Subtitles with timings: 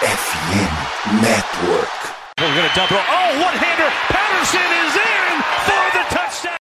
[0.00, 1.92] FM Network.
[2.38, 2.96] We're going to double.
[2.96, 3.90] Oh, one hander.
[4.08, 6.56] Patterson is in for the touchdown.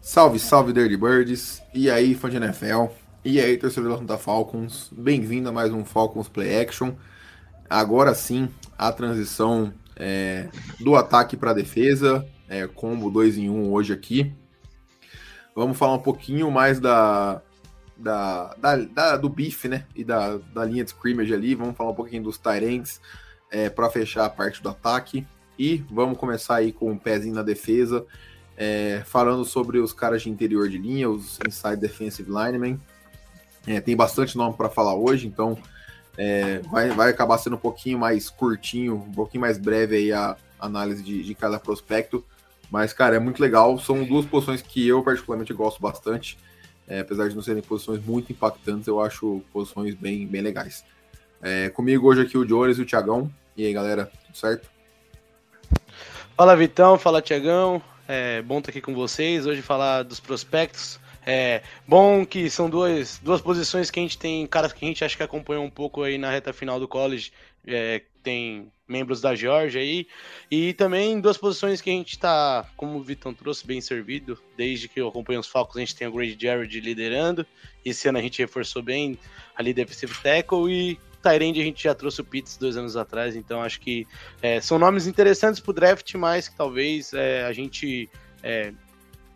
[0.00, 2.86] Salve, salve Dirty Birds, e aí fã de NFL,
[3.24, 6.92] e aí torcedor da Atlanta Falcons, bem-vindo a mais um Falcons Play Action.
[7.68, 8.48] Agora sim,
[8.78, 10.48] a transição é,
[10.78, 14.32] do ataque para a defesa, é, combo 2 em 1 um hoje aqui.
[15.58, 17.42] Vamos falar um pouquinho mais da,
[17.96, 21.90] da, da, da do bife, né, e da, da linha de scrimmage ali, vamos falar
[21.90, 23.00] um pouquinho dos Tyrants
[23.50, 25.26] é, para fechar a parte do ataque,
[25.58, 28.06] e vamos começar aí com o um pezinho na defesa,
[28.56, 32.80] é, falando sobre os caras de interior de linha, os inside defensive linemen.
[33.66, 35.58] É, tem bastante nome para falar hoje, então
[36.16, 40.36] é, vai, vai acabar sendo um pouquinho mais curtinho, um pouquinho mais breve aí a
[40.60, 42.24] análise de, de cada prospecto.
[42.70, 43.78] Mas, cara, é muito legal.
[43.78, 46.38] São duas posições que eu particularmente gosto bastante.
[46.86, 50.84] É, apesar de não serem posições muito impactantes, eu acho posições bem, bem legais.
[51.42, 53.30] É, comigo hoje aqui o Jones e o Thiagão.
[53.56, 54.68] E aí, galera, tudo certo?
[56.36, 56.98] Fala, Vitão.
[56.98, 57.82] Fala, Tiagão.
[58.06, 59.46] É bom estar aqui com vocês.
[59.46, 60.98] Hoje falar dos prospectos.
[61.26, 65.04] É bom que são duas, duas posições que a gente tem, caras que a gente
[65.04, 67.32] acha que acompanhou um pouco aí na reta final do college.
[67.66, 70.06] É, tem membros da Georgia aí.
[70.50, 74.38] E também duas posições que a gente está, como o Vitão trouxe, bem servido.
[74.56, 77.46] Desde que eu acompanho os Falcons, a gente tem o Grady Jarrett liderando.
[77.84, 79.18] Esse ano a gente reforçou bem
[79.54, 83.60] ali defensive tackle e Tyrande a gente já trouxe o Pitts dois anos atrás, então
[83.62, 84.06] acho que
[84.40, 88.08] é, são nomes interessantes para o draft, mas que talvez é, a gente.
[88.42, 88.72] É,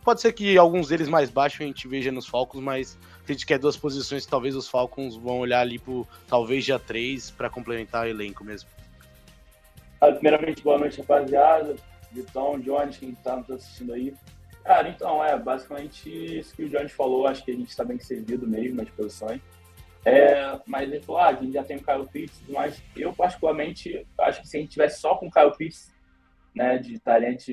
[0.04, 3.44] pode ser que alguns deles mais baixos a gente veja nos Falcons, mas a gente
[3.44, 8.06] quer duas posições, talvez os Falcons vão olhar ali para talvez já três para complementar
[8.06, 8.68] o elenco mesmo.
[10.10, 11.76] Primeiramente, boa noite, rapaziada.
[12.10, 14.12] Vitão, Jones, quem está nos assistindo aí.
[14.64, 17.28] Cara, então, é basicamente isso que o Jones falou.
[17.28, 19.40] Acho que a gente está bem servido mesmo nas posições.
[20.04, 22.82] É, mas ele falou, ah, a gente já tem o Kyle Pitts mais.
[22.96, 25.94] Eu, particularmente, acho que se a gente tivesse só com o Kyle Pitts,
[26.52, 27.52] né, de talento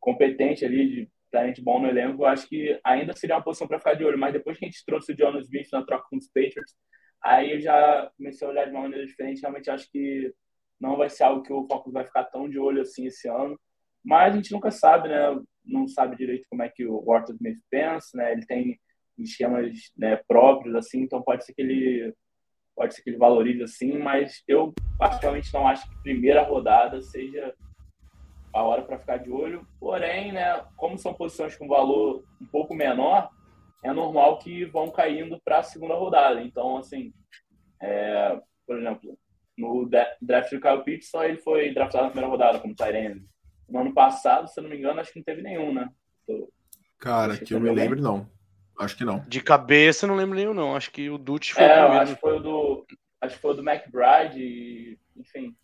[0.00, 3.94] competente ali, de talento bom no elenco, acho que ainda seria uma posição para ficar
[3.94, 4.18] de olho.
[4.18, 6.74] Mas depois que a gente trouxe o Jonas Smith na troca com os Patriots,
[7.22, 9.42] aí eu já comecei a olhar de uma maneira diferente.
[9.42, 10.32] Realmente acho que
[10.82, 13.56] não vai ser algo que o Falcons vai ficar tão de olho assim esse ano.
[14.04, 15.40] Mas a gente nunca sabe, né?
[15.64, 18.32] Não sabe direito como é que o Walter Smith pensa, né?
[18.32, 18.80] Ele tem
[19.16, 22.12] esquemas né, próprios, assim, então pode ser que ele
[22.74, 27.54] pode ser que ele valorize assim, mas eu particularmente não acho que primeira rodada seja
[28.52, 29.64] a hora para ficar de olho.
[29.78, 33.30] Porém, né, como são posições com valor um pouco menor,
[33.84, 36.42] é normal que vão caindo para a segunda rodada.
[36.42, 37.12] Então, assim,
[37.80, 39.16] é, por exemplo,
[39.62, 39.88] no
[40.20, 43.24] draft do Kyle Pitts, só ele foi draftado na primeira rodada como Tyrene.
[43.68, 45.88] No ano passado, se eu não me engano, acho que não teve nenhum, né?
[46.98, 48.28] Cara, que eu me lembro, não.
[48.78, 49.20] Acho que não.
[49.28, 50.74] De cabeça não lembro nenhum, não.
[50.74, 52.02] Acho que o Dutch foi é, o primeiro.
[52.02, 52.86] Acho que foi o do.
[53.20, 55.56] Acho que foi o do McBride, enfim.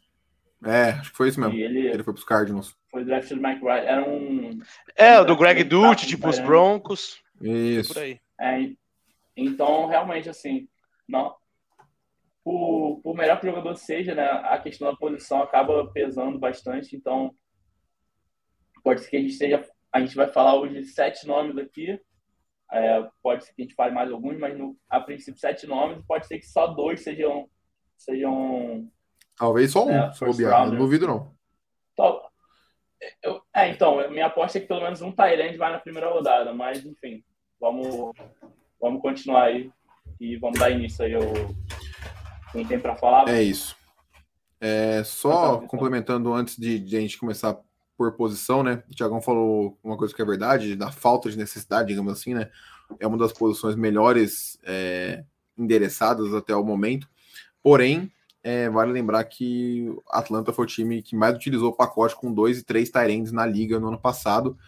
[0.64, 1.54] É, acho que foi isso mesmo.
[1.54, 2.76] Ele, ele foi pros Cardinals.
[2.90, 3.86] Foi o draft do McBride.
[3.86, 4.60] Era um.
[4.96, 7.20] É, o do Greg Dutch, tipo os Broncos.
[7.40, 7.94] Isso.
[7.94, 8.20] Por aí.
[8.40, 8.70] É,
[9.36, 10.68] então, realmente, assim,
[11.08, 11.34] não.
[12.48, 16.96] Por, por melhor que o jogador seja, né, a questão da posição acaba pesando bastante.
[16.96, 17.34] Então,
[18.82, 19.68] pode ser que a gente esteja.
[19.92, 22.00] A gente vai falar hoje sete nomes aqui
[22.70, 26.04] é, pode ser que a gente fale mais alguns, mas no, a princípio sete nomes,
[26.06, 27.48] pode ser que só dois sejam.
[27.96, 28.90] sejam
[29.36, 31.34] Talvez só um, é, se bobear, não duvido não.
[31.92, 32.20] Então,
[33.22, 36.52] eu, é, então, minha aposta é que pelo menos um Tyrande vai na primeira rodada,
[36.52, 37.24] mas enfim,
[37.58, 38.14] vamos,
[38.80, 39.70] vamos continuar aí
[40.20, 41.22] e vamos dar início aí ao.
[42.58, 43.28] Quem tem para falar?
[43.28, 43.76] É isso.
[44.60, 47.56] É, só complementando antes de, de a gente começar
[47.96, 48.82] por posição, né?
[48.90, 52.50] O Tiagão falou uma coisa que é verdade, da falta de necessidade, digamos assim, né?
[52.98, 55.22] É uma das posições melhores é,
[55.56, 57.08] endereçadas até o momento.
[57.62, 58.10] Porém,
[58.42, 62.58] é, vale lembrar que Atlanta foi o time que mais utilizou o pacote com dois
[62.58, 64.58] e três Tyrands na liga no ano passado.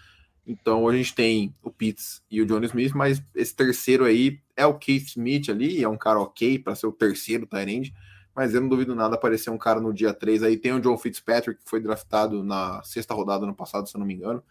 [0.47, 4.67] Então a gente tem o Pitts e o Johnny Smith, mas esse terceiro aí é
[4.67, 7.91] o Keith Smith ali, é um cara ok para ser o terceiro Tyrand
[8.35, 10.57] mas eu não duvido nada aparecer um cara no dia 3 aí.
[10.57, 14.07] Tem o John Fitzpatrick, que foi draftado na sexta rodada no passado, se eu não
[14.07, 14.43] me engano.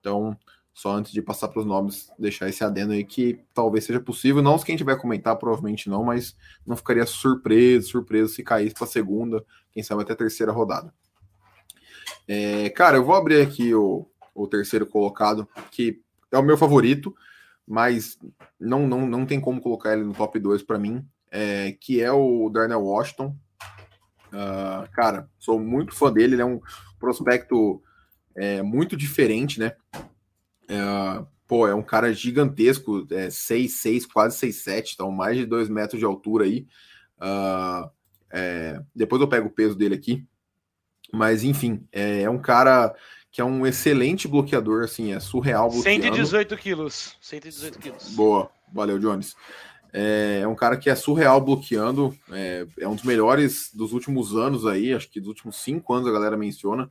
[0.00, 0.36] Então,
[0.74, 4.42] só antes de passar para os nomes, deixar esse adendo aí que talvez seja possível.
[4.42, 6.36] Não se quem tiver comentar, provavelmente não, mas
[6.66, 10.92] não ficaria surpreso, surpreso se caísse para a segunda, quem sabe até a terceira rodada.
[12.26, 17.14] É, cara, eu vou abrir aqui o, o terceiro colocado, que é o meu favorito,
[17.68, 18.18] mas
[18.58, 22.10] não, não, não tem como colocar ele no top 2 para mim é, que é
[22.10, 23.36] o Darnell Washington.
[24.28, 26.60] Uh, cara, sou muito fã dele, ele é um
[26.98, 27.82] prospecto
[28.34, 29.72] é, muito diferente, né?
[30.68, 35.98] É, pô, é um cara gigantesco, é 6'6, quase 6'7, então mais de 2 metros
[35.98, 36.66] de altura aí.
[37.18, 37.90] Uh,
[38.30, 40.26] é, depois eu pego o peso dele aqui.
[41.10, 42.94] Mas, enfim, é, é, um cara
[43.30, 46.02] que é um excelente bloqueador, assim, é surreal bloqueando.
[46.02, 47.16] 118 quilos.
[47.20, 48.08] 118 quilos.
[48.10, 49.34] Boa, valeu, Jones.
[49.92, 54.34] É, é um cara que é surreal bloqueando, é, é, um dos melhores dos últimos
[54.36, 56.90] anos aí, acho que dos últimos cinco anos a galera menciona,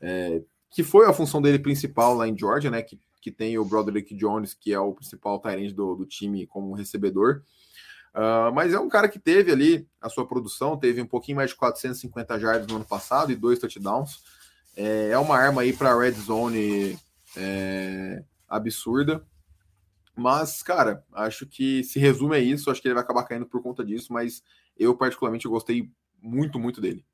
[0.00, 3.64] é, que foi a função dele principal lá em Georgia, né, que, que tem o
[3.64, 7.42] Broderick Jones, que é o principal Tyrande do, do time como recebedor,
[8.14, 11.50] Uh, mas é um cara que teve ali a sua produção, teve um pouquinho mais
[11.50, 14.22] de 450 jardas no ano passado e dois touchdowns.
[14.76, 16.98] É, é uma arma aí para red zone
[17.36, 19.24] é, absurda.
[20.16, 22.70] Mas, cara, acho que se resume a isso.
[22.70, 24.12] Acho que ele vai acabar caindo por conta disso.
[24.12, 24.42] Mas
[24.76, 25.90] eu, particularmente, gostei
[26.22, 27.04] muito, muito dele.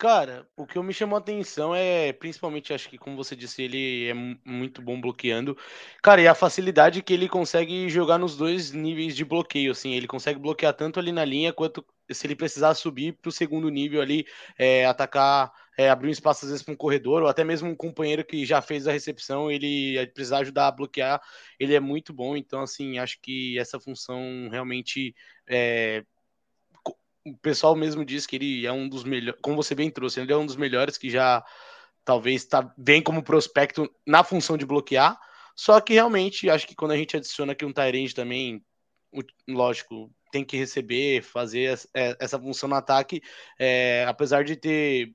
[0.00, 4.08] Cara, o que me chamou a atenção é, principalmente, acho que como você disse, ele
[4.08, 4.14] é
[4.50, 5.54] muito bom bloqueando.
[6.02, 10.06] Cara, e a facilidade que ele consegue jogar nos dois níveis de bloqueio, assim, ele
[10.06, 14.00] consegue bloquear tanto ali na linha quanto se ele precisar subir para o segundo nível
[14.00, 14.26] ali,
[14.58, 17.74] é, atacar, é, abrir um espaço às vezes para um corredor, ou até mesmo um
[17.74, 21.22] companheiro que já fez a recepção, ele precisar ajudar a bloquear,
[21.58, 22.36] ele é muito bom.
[22.36, 25.14] Então, assim, acho que essa função realmente
[25.48, 26.04] é,
[27.24, 30.30] o pessoal mesmo diz que ele é um dos melhores, como você bem trouxe, ele
[30.30, 31.42] é um dos melhores que já
[32.04, 35.18] talvez está bem como prospecto na função de bloquear.
[35.56, 38.62] Só que realmente acho que quando a gente adiciona aqui um Tyrande também,
[39.48, 43.22] lógico, tem que receber, fazer é, essa função no ataque,
[43.58, 45.14] é, apesar de ter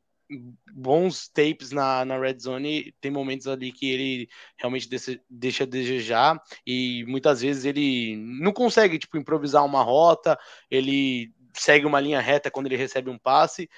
[0.73, 5.67] bons tapes na, na red zone, tem momentos ali que ele realmente deixa, deixa a
[5.67, 10.37] desejar e muitas vezes ele não consegue tipo improvisar uma rota,
[10.69, 13.69] ele segue uma linha reta quando ele recebe um passe.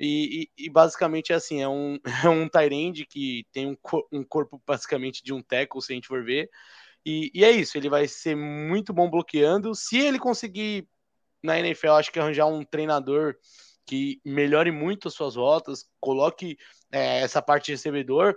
[0.00, 3.76] E, e, e basicamente é assim, é um, é um Tyrande que tem um,
[4.10, 6.50] um corpo basicamente de um tackle, se a gente for ver.
[7.04, 9.74] E, e, é isso, ele vai ser muito bom bloqueando.
[9.74, 10.88] Se ele conseguir
[11.42, 13.36] na NFL, acho que arranjar um treinador
[13.86, 16.56] que melhore muito as suas rotas, coloque
[16.90, 18.36] é, essa parte de recebedor,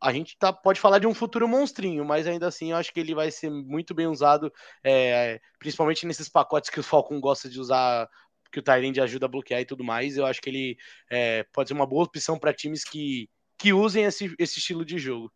[0.00, 3.00] a gente tá, pode falar de um futuro monstrinho, mas ainda assim eu acho que
[3.00, 4.52] ele vai ser muito bem usado,
[4.84, 8.08] é, principalmente nesses pacotes que o Falcon gosta de usar,
[8.52, 10.16] que o Tyrande ajuda a bloquear e tudo mais.
[10.16, 10.76] Eu acho que ele
[11.10, 13.28] é, pode ser uma boa opção para times que,
[13.58, 15.32] que usem esse, esse estilo de jogo.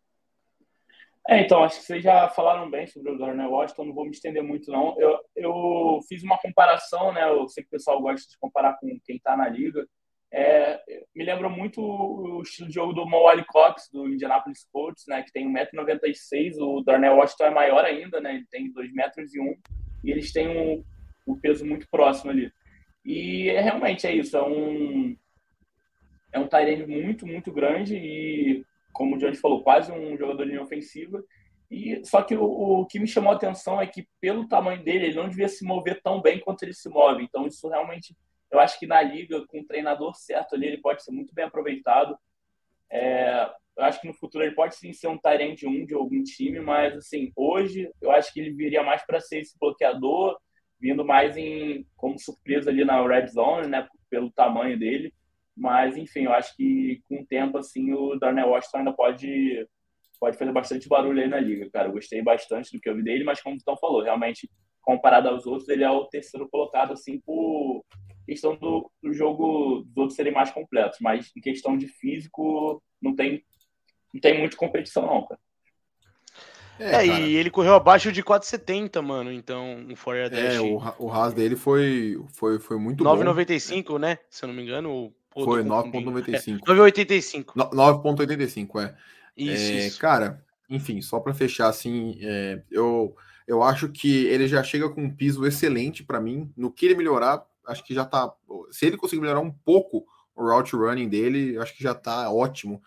[1.29, 4.09] É, então, acho que vocês já falaram bem sobre o Darnell Washington, não vou me
[4.09, 4.99] estender muito, não.
[4.99, 7.29] Eu, eu fiz uma comparação, né?
[7.29, 9.87] Eu sei que o pessoal gosta de comparar com quem está na liga.
[10.31, 10.81] É,
[11.15, 15.31] me lembra muito o estilo de jogo do Mo Cox, do Indianapolis Colts, né, que
[15.31, 19.39] tem 1,96m, o Darnell Washington é maior ainda, né, ele tem 2,01 metros e,
[20.03, 20.83] eles têm um,
[21.27, 22.51] um peso muito próximo ali.
[23.03, 25.15] E é, realmente é isso, é um
[26.31, 28.63] é um Tyrene muito, muito grande e,
[28.93, 31.23] como o Johnny falou, quase um jogador de linha ofensiva.
[31.69, 35.05] E, só que o, o, que me chamou a atenção é que, pelo tamanho dele,
[35.05, 37.23] ele não devia se mover tão bem quanto ele se move.
[37.23, 38.15] Então, isso realmente
[38.51, 41.45] eu acho que na liga, com o treinador certo ali, ele pode ser muito bem
[41.45, 42.17] aproveitado.
[42.91, 46.23] É, eu acho que no futuro ele pode sim ser um Tyrant 1 de algum
[46.23, 50.37] time, mas assim, hoje eu acho que ele viria mais para ser esse bloqueador,
[50.79, 55.13] vindo mais em como surpresa ali na red zone, né, pelo tamanho dele.
[55.59, 59.67] Mas enfim, eu acho que com o tempo assim o Darnell Washington ainda pode
[60.19, 61.87] pode fazer bastante barulho aí na liga, cara.
[61.87, 64.49] Eu gostei bastante do que eu vi dele, mas como o Tom falou, realmente
[64.81, 67.85] comparado aos outros, ele é o terceiro colocado assim por
[68.25, 73.15] questão do, do jogo dos outros serem mais completos, mas em questão de físico, não
[73.15, 73.43] tem,
[74.13, 75.39] não tem muita competição, não, cara.
[76.79, 79.31] É, é e ele correu abaixo de 4,70, mano.
[79.31, 80.55] Então, o Fourier Dash.
[80.55, 83.33] É, o, o RAS dele foi, foi, foi muito 9, bom.
[83.33, 84.17] 9,95, né?
[84.29, 85.13] Se eu não me engano.
[85.43, 86.59] Foi 9,95.
[86.61, 87.45] 9,85.
[87.55, 88.95] 9,85, é.
[89.35, 93.15] Isso, é, isso, Cara, enfim, só para fechar, assim, é, eu,
[93.47, 96.51] eu acho que ele já chega com um piso excelente para mim.
[96.55, 98.31] No que ele melhorar, acho que já tá.
[98.71, 100.05] Se ele conseguir melhorar um pouco
[100.35, 102.81] o route running dele, acho que já tá ótimo.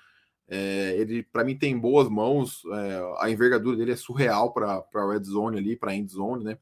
[0.49, 2.62] É, ele, para mim, tem boas mãos.
[2.73, 6.59] É, a envergadura dele é surreal para red zone ali, para end zone, né?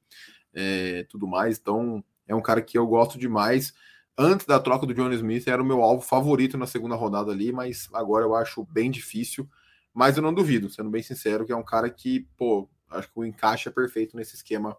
[0.55, 1.59] É, tudo mais.
[1.59, 3.75] Então, é um cara que eu gosto demais.
[4.19, 7.53] Antes da troca do John Smith, era o meu alvo favorito na segunda rodada ali,
[7.53, 9.49] mas agora eu acho bem difícil.
[9.93, 13.19] Mas eu não duvido, sendo bem sincero, que é um cara que, pô, acho que
[13.19, 14.77] o encaixe é perfeito nesse esquema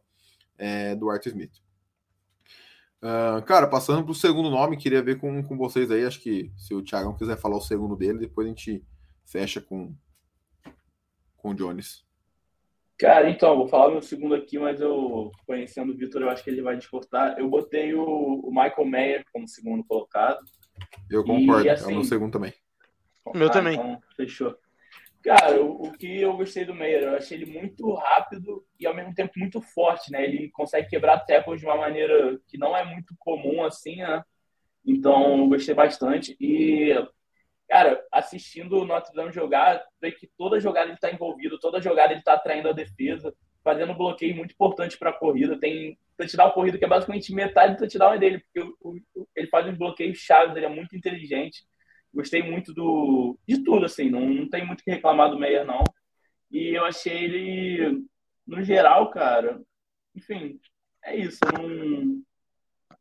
[0.57, 1.61] é, do Arthur Smith.
[3.01, 6.05] Uh, cara, passando para o segundo nome, queria ver com, com vocês aí.
[6.05, 8.85] Acho que se o Thiago quiser falar o segundo dele, depois a gente
[9.25, 9.95] fecha com,
[11.35, 12.05] com o Jones.
[13.01, 16.51] Cara, então, vou falar meu segundo aqui, mas eu, conhecendo o Vitor, eu acho que
[16.51, 17.35] ele vai discortar.
[17.39, 20.37] Eu botei o, o Michael Mayer como segundo colocado.
[21.09, 22.53] Eu concordo, e, assim, é o meu assim, segundo também.
[23.33, 23.73] Meu ah, também.
[23.73, 24.55] Então, fechou.
[25.23, 28.93] Cara, o, o, que eu gostei do Meyer, eu achei ele muito rápido e ao
[28.93, 30.23] mesmo tempo muito forte, né?
[30.23, 34.23] Ele consegue quebrar tackles de uma maneira que não é muito comum assim, né?
[34.85, 36.37] Então, gostei bastante.
[36.39, 36.93] E,
[37.71, 42.11] cara, assistindo o Notre Dame jogar, vê que toda jogada ele está envolvido, toda jogada
[42.11, 45.57] ele está atraindo a defesa, fazendo um bloqueio muito importante para a corrida.
[45.57, 48.73] Tem touchdown corrida que é basicamente metade do touchdown é dele, porque
[49.33, 51.63] ele faz uns bloqueios chaves, ele é muito inteligente.
[52.13, 55.81] Gostei muito do de tudo, assim, não, não tem muito que reclamar do Meyer, não.
[56.51, 58.03] E eu achei ele,
[58.45, 59.61] no geral, cara,
[60.13, 60.59] enfim,
[61.05, 61.39] é isso.
[61.57, 62.21] Não,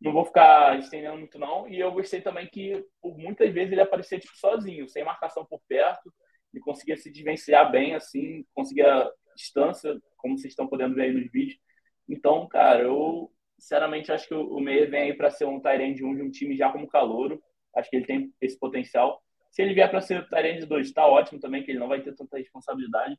[0.01, 1.69] não vou ficar estendendo muito, não.
[1.69, 5.61] E eu gostei também que, por muitas vezes, ele aparecia tipo, sozinho, sem marcação por
[5.69, 6.13] perto.
[6.53, 11.31] Ele conseguia se desvencilhar bem, assim, conseguia distância, como vocês estão podendo ver aí nos
[11.31, 11.59] vídeos.
[12.09, 16.17] Então, cara, eu sinceramente acho que o Meyer vem aí para ser um Tyrande 1
[16.17, 17.41] de um time já como calouro.
[17.77, 19.23] Acho que ele tem esse potencial.
[19.51, 22.15] Se ele vier para ser Tyrande 2, está ótimo também, que ele não vai ter
[22.15, 23.19] tanta responsabilidade.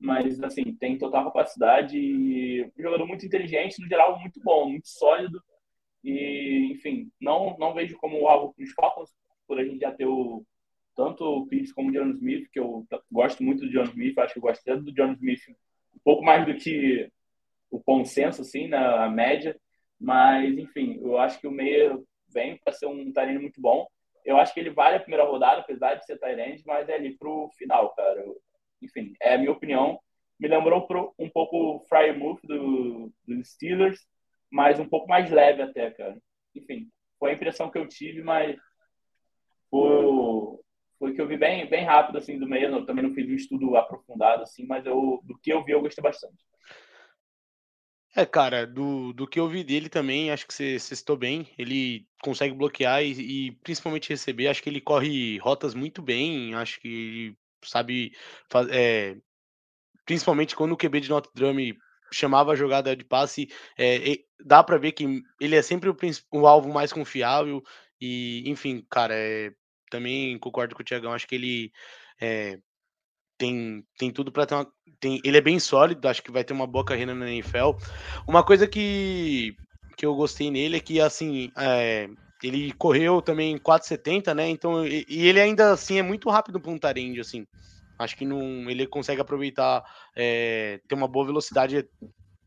[0.00, 4.88] Mas, assim, tem total capacidade e um jogador muito inteligente, no geral, muito bom, muito
[4.88, 5.40] sólido
[6.02, 9.10] e, enfim, não, não vejo como algo que os Falcons,
[9.46, 10.44] por a gente já ter o,
[10.96, 14.34] tanto o Pitts como o John Smith, que eu gosto muito do John Smith, acho
[14.34, 15.40] que eu gosto até do John Smith
[15.94, 17.10] um pouco mais do que
[17.70, 19.56] o consenso, assim, na média.
[19.98, 23.86] Mas, enfim, eu acho que o meio vem para ser um Tyrande muito bom.
[24.24, 27.16] Eu acho que ele vale a primeira rodada, apesar de ser Tyrande, mas é ali
[27.16, 28.20] pro final, cara.
[28.20, 28.36] Eu,
[28.80, 29.98] enfim, é a minha opinião.
[30.38, 34.00] Me lembrou um pouco o Fryer Move do, dos Steelers,
[34.52, 36.16] mas um pouco mais leve até, cara.
[36.54, 38.56] Enfim, foi a impressão que eu tive, mas
[39.70, 40.60] foi,
[40.98, 42.68] foi que eu vi bem, bem rápido, assim, do meio.
[42.68, 45.80] Eu também não fiz um estudo aprofundado, assim, mas eu, do que eu vi, eu
[45.80, 46.44] gostei bastante.
[48.14, 51.48] É, cara, do, do que eu vi dele também, acho que você citou bem.
[51.56, 53.12] Ele consegue bloquear e,
[53.48, 54.48] e, principalmente receber.
[54.48, 56.54] Acho que ele corre rotas muito bem.
[56.54, 58.12] Acho que ele sabe.
[58.70, 59.16] É,
[60.04, 61.78] principalmente quando o QB de Notre Dame
[62.12, 65.96] chamava a jogada de passe, é, dá para ver que ele é sempre o,
[66.32, 67.62] o, alvo mais confiável
[68.00, 69.52] e, enfim, cara, é,
[69.90, 71.72] também concordo com o Tiagão, acho que ele
[72.20, 72.58] é,
[73.42, 74.66] tem, tem tudo para ter uma.
[75.00, 77.72] Tem, ele é bem sólido, acho que vai ter uma boa carreira na NFL.
[78.26, 79.56] Uma coisa que,
[79.96, 82.08] que eu gostei nele é que, assim, é,
[82.42, 84.48] ele correu também 4,70, né?
[84.48, 87.44] Então, e, e, ele ainda assim é muito rápido para um Tarend, assim.
[88.02, 91.88] Acho que não, ele consegue aproveitar, é, ter uma boa velocidade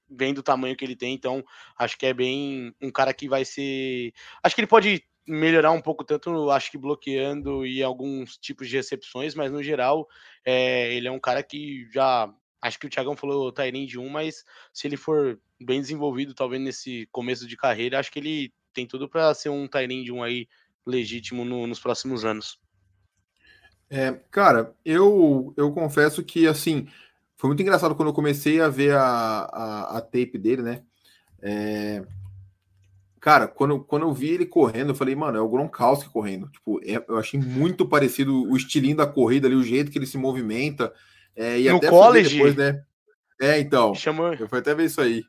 [0.10, 1.44] vendo o tamanho que ele tem, então
[1.78, 4.14] acho que é bem um cara que vai ser.
[4.44, 8.76] Acho que ele pode melhorar um pouco, tanto acho que bloqueando e alguns tipos de
[8.76, 10.08] recepções, mas no geral
[10.46, 12.32] é, ele é um cara que já.
[12.62, 14.44] Acho que o Thiagão falou de 1, mas
[14.74, 19.08] se ele for bem desenvolvido, talvez nesse começo de carreira, acho que ele tem tudo
[19.08, 20.48] para ser um de 1 aí
[20.86, 22.60] legítimo no, nos próximos anos.
[23.90, 26.88] É, cara, eu, eu confesso que, assim,
[27.36, 30.84] foi muito engraçado quando eu comecei a ver a, a, a tape dele, né?
[31.42, 32.04] É,
[33.20, 36.50] cara, quando, quando eu vi ele correndo, eu falei, mano, é o Gronkowski correndo.
[36.50, 40.08] Tipo, é, eu achei muito parecido o estilinho da corrida ali, o jeito que ele
[40.08, 40.94] se movimenta.
[41.36, 42.36] É, e no até college?
[42.36, 42.84] Depois, né?
[43.40, 43.94] É, então.
[43.94, 44.34] Chamou...
[44.34, 45.24] Eu fui até ver isso aí.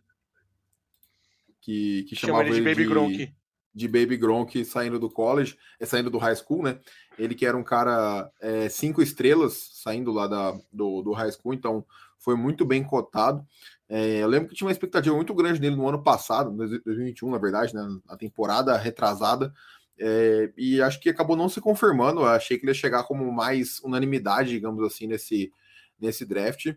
[1.60, 2.88] Que, que chamava Chama ele de Baby.
[2.88, 3.34] Gronk
[3.76, 6.80] de Baby Gronk saindo do college, é, saindo do high school, né?
[7.18, 11.52] Ele que era um cara é, cinco estrelas saindo lá da, do, do high school,
[11.52, 11.85] então
[12.18, 13.47] foi muito bem cotado.
[13.87, 17.37] É, eu lembro que tinha uma expectativa muito grande nele no ano passado, 2021, na
[17.37, 17.83] verdade, né?
[18.06, 19.52] Na temporada retrasada.
[19.99, 22.23] É, e acho que acabou não se confirmando.
[22.23, 25.52] Eu achei que ele ia chegar como mais unanimidade, digamos assim, nesse,
[26.00, 26.75] nesse draft.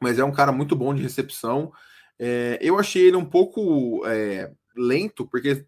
[0.00, 1.72] Mas é um cara muito bom de recepção.
[2.60, 4.02] Eu achei ele um pouco
[4.76, 5.66] lento, porque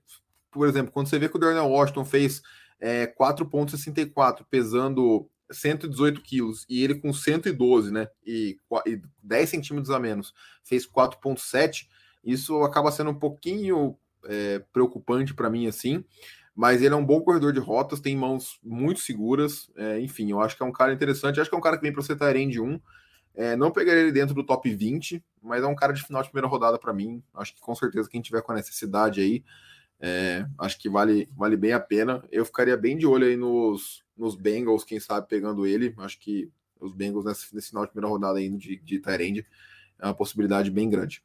[0.54, 2.40] por exemplo, quando você vê que o Darnell Washington fez
[2.80, 8.08] é, 4,64, pesando 118 quilos, e ele com 112, né?
[8.24, 8.56] E,
[8.86, 10.32] e 10 centímetros a menos,
[10.62, 11.88] fez 4,7,
[12.24, 16.04] isso acaba sendo um pouquinho é, preocupante para mim, assim.
[16.54, 19.68] Mas ele é um bom corredor de rotas, tem mãos muito seguras.
[19.76, 21.40] É, enfim, eu acho que é um cara interessante.
[21.40, 22.80] Acho que é um cara que vem para você estar de 1.
[23.34, 26.28] É, não pegaria ele dentro do top 20, mas é um cara de final de
[26.28, 27.20] primeira rodada para mim.
[27.34, 29.42] Acho que com certeza quem tiver com a necessidade aí
[30.00, 32.22] é, acho que vale, vale bem a pena.
[32.30, 35.94] Eu ficaria bem de olho aí nos, nos Bengals, quem sabe pegando ele.
[35.98, 39.46] Acho que os Bengals nesse, nesse final de primeira rodada aí de, de Tyrande
[39.98, 41.22] é uma possibilidade bem grande.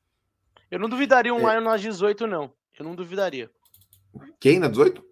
[0.69, 1.53] Eu não duvidaria um é.
[1.53, 2.53] Lions nas 18, não.
[2.77, 3.49] Eu não duvidaria.
[4.39, 5.03] Quem na 18?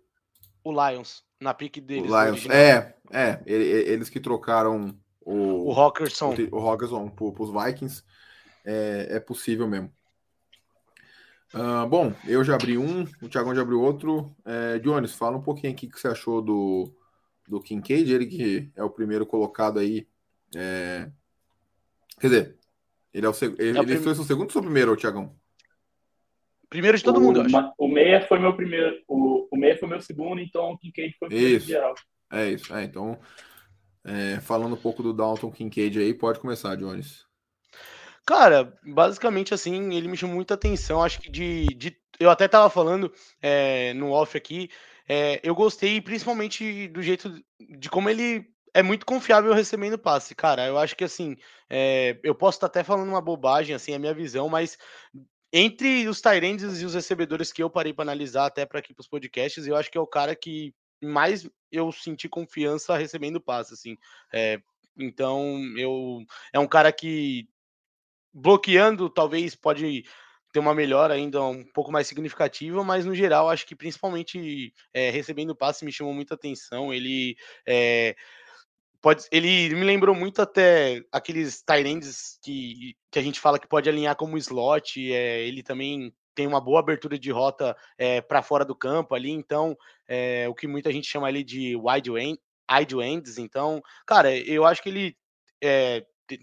[0.63, 2.09] O Lions, na pique deles.
[2.09, 3.41] O Lions, é, é.
[3.45, 8.03] Eles que trocaram o, o Rockerson, o, o Rockerson para os Vikings.
[8.63, 9.91] É, é possível mesmo.
[11.53, 14.35] Uh, bom, eu já abri um, o Thiagão já abriu outro.
[14.45, 16.93] É, Jones, fala um pouquinho aqui o que você achou do,
[17.47, 20.07] do Kincaid, ele que é o primeiro colocado aí
[20.55, 21.09] É...
[22.19, 22.57] Quer dizer,
[23.13, 23.55] ele, é o seg...
[23.59, 24.03] ele, é o ele prim...
[24.03, 25.35] foi o segundo ou seu primeiro, Tiagão?
[26.69, 27.73] Primeiro de todo o, mundo, acho.
[27.77, 31.27] O Meia foi meu primeiro, o, o Meia foi meu segundo, então o Kincaid foi
[31.27, 31.67] o primeiro isso.
[31.67, 31.95] geral.
[32.31, 33.17] É isso, é, então
[34.03, 37.26] é, falando um pouco do Dalton Kincaid aí, pode começar, Jones.
[38.27, 42.69] Cara, basicamente assim, ele me chamou muita atenção, acho que de, de eu até tava
[42.69, 43.09] falando
[43.41, 44.69] é, no off aqui,
[45.07, 47.41] é, eu gostei principalmente do jeito
[47.79, 50.67] de como ele é muito confiável recebendo passe, cara.
[50.67, 51.37] Eu acho que assim,
[51.69, 54.77] é, eu posso estar até falando uma bobagem, assim, é a minha visão, mas
[55.53, 59.03] entre os Tyrands e os recebedores que eu parei para analisar até para aqui para
[59.03, 63.73] os podcasts, eu acho que é o cara que mais eu senti confiança recebendo passe,
[63.73, 63.97] assim.
[64.33, 64.59] É,
[64.97, 66.19] então, eu
[66.51, 67.47] é um cara que
[68.37, 70.03] bloqueando talvez pode
[70.53, 75.09] ter uma melhora ainda um pouco mais significativa, mas no geral acho que principalmente é,
[75.09, 76.93] recebendo passe me chamou muita atenção.
[76.93, 78.15] Ele é,
[79.01, 83.89] pode, ele me lembrou muito até aqueles Tyrands que, que a gente fala que pode
[83.89, 85.11] alinhar como slot.
[85.11, 87.75] É, ele também tem uma boa abertura de rota
[88.27, 89.75] para fora do campo ali, então
[90.47, 92.39] o que muita gente chama ali de wide end,
[92.71, 93.39] wide ends.
[93.39, 95.17] Então, cara, eu acho que ele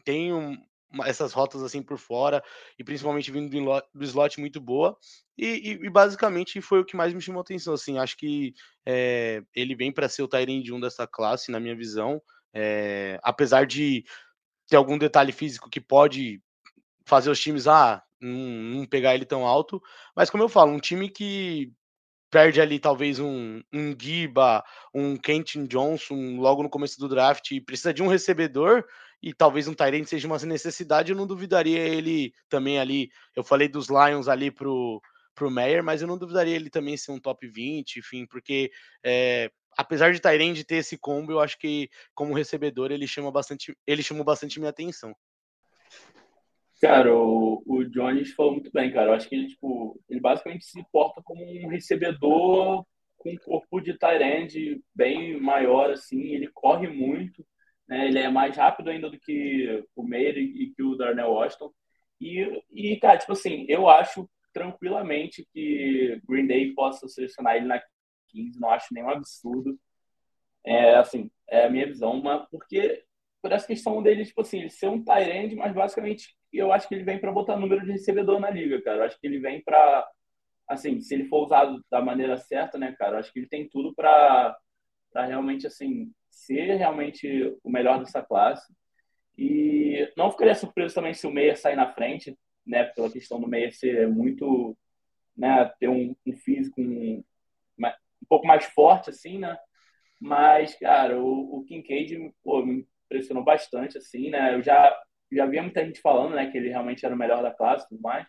[0.04, 0.58] tem um,
[1.04, 2.42] essas rotas assim por fora
[2.78, 4.96] e principalmente vindo do, do slot muito boa
[5.36, 8.54] e, e, e, basicamente foi o que mais me chamou atenção assim acho que
[8.86, 12.22] é, ele vem para ser o Tyrande 1 dessa classe na minha visão
[12.52, 14.04] é, apesar de
[14.68, 16.40] ter algum detalhe físico que pode
[17.04, 19.82] fazer os times ah não, não, pegar ele tão alto
[20.14, 21.72] mas como eu falo um time que
[22.34, 27.60] perde ali talvez um, um Giba, um Kenton Johnson logo no começo do draft e
[27.60, 28.84] precisa de um recebedor,
[29.24, 33.08] e talvez um Tyrant seja uma necessidade, eu não duvidaria ele também ali.
[33.34, 35.00] Eu falei dos Lions ali pro,
[35.34, 38.70] pro Meyer, mas eu não duvidaria ele também ser um top 20, enfim, porque
[39.02, 43.74] é, apesar de Tyrande ter esse combo, eu acho que como recebedor ele chama bastante,
[43.86, 45.16] ele chamou bastante minha atenção.
[46.78, 49.08] Cara, o, o Jones falou muito bem, cara.
[49.08, 52.84] Eu acho que ele, tipo, ele basicamente se porta como um recebedor
[53.16, 56.34] com um corpo de Tyrande bem maior, assim.
[56.34, 57.42] Ele corre muito,
[57.88, 58.06] né?
[58.06, 61.72] Ele é mais rápido ainda do que o Meyer e que o Darnell Washington.
[62.20, 67.82] E, e, cara, tipo assim, eu acho tranquilamente que Green Day possa selecionar ele na
[68.28, 69.78] 15, não acho nenhum absurdo.
[70.64, 73.04] É, assim, é a minha visão, mas porque
[73.42, 76.94] por essa questão dele, tipo assim, ele ser um Tyrande, mas basicamente eu acho que
[76.94, 78.98] ele vem para botar número de recebedor na liga, cara.
[78.98, 80.08] Eu acho que ele vem para
[80.66, 83.68] assim, se ele for usado da maneira certa, né, cara, eu acho que ele tem
[83.68, 84.56] tudo para
[85.14, 88.72] realmente assim ser realmente o melhor dessa classe.
[89.36, 92.84] E não ficaria surpreso também se o Meia sair na frente, né?
[92.84, 94.76] Pela questão do Meia ser muito,
[95.36, 95.70] né?
[95.80, 97.24] Ter um, um físico um,
[97.78, 99.56] um, pouco mais forte, assim, né?
[100.20, 104.54] Mas, cara, o, o Kincaid pô, me impressionou bastante, assim, né?
[104.54, 104.96] Eu já,
[105.32, 106.50] já via muita gente falando, né?
[106.50, 108.26] Que ele realmente era o melhor da classe e tudo mais.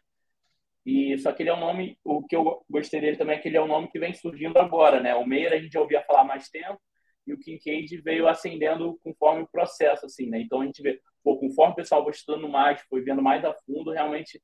[0.85, 3.47] E só que ele é um nome, o que eu gostei dele também é que
[3.47, 5.15] ele é um nome que vem surgindo agora, né?
[5.15, 6.79] O Meyer a gente já ouvia falar há mais tempo,
[7.25, 10.39] e o Kincaid veio ascendendo conforme o processo, assim, né?
[10.39, 13.53] Então a gente vê, pô, conforme o pessoal foi estudando mais, foi vendo mais a
[13.65, 14.41] fundo, realmente,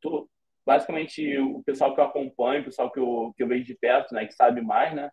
[0.00, 0.28] tô,
[0.66, 4.14] basicamente o pessoal que eu acompanho, o pessoal que eu, que eu vejo de perto,
[4.14, 5.10] né, que sabe mais, né?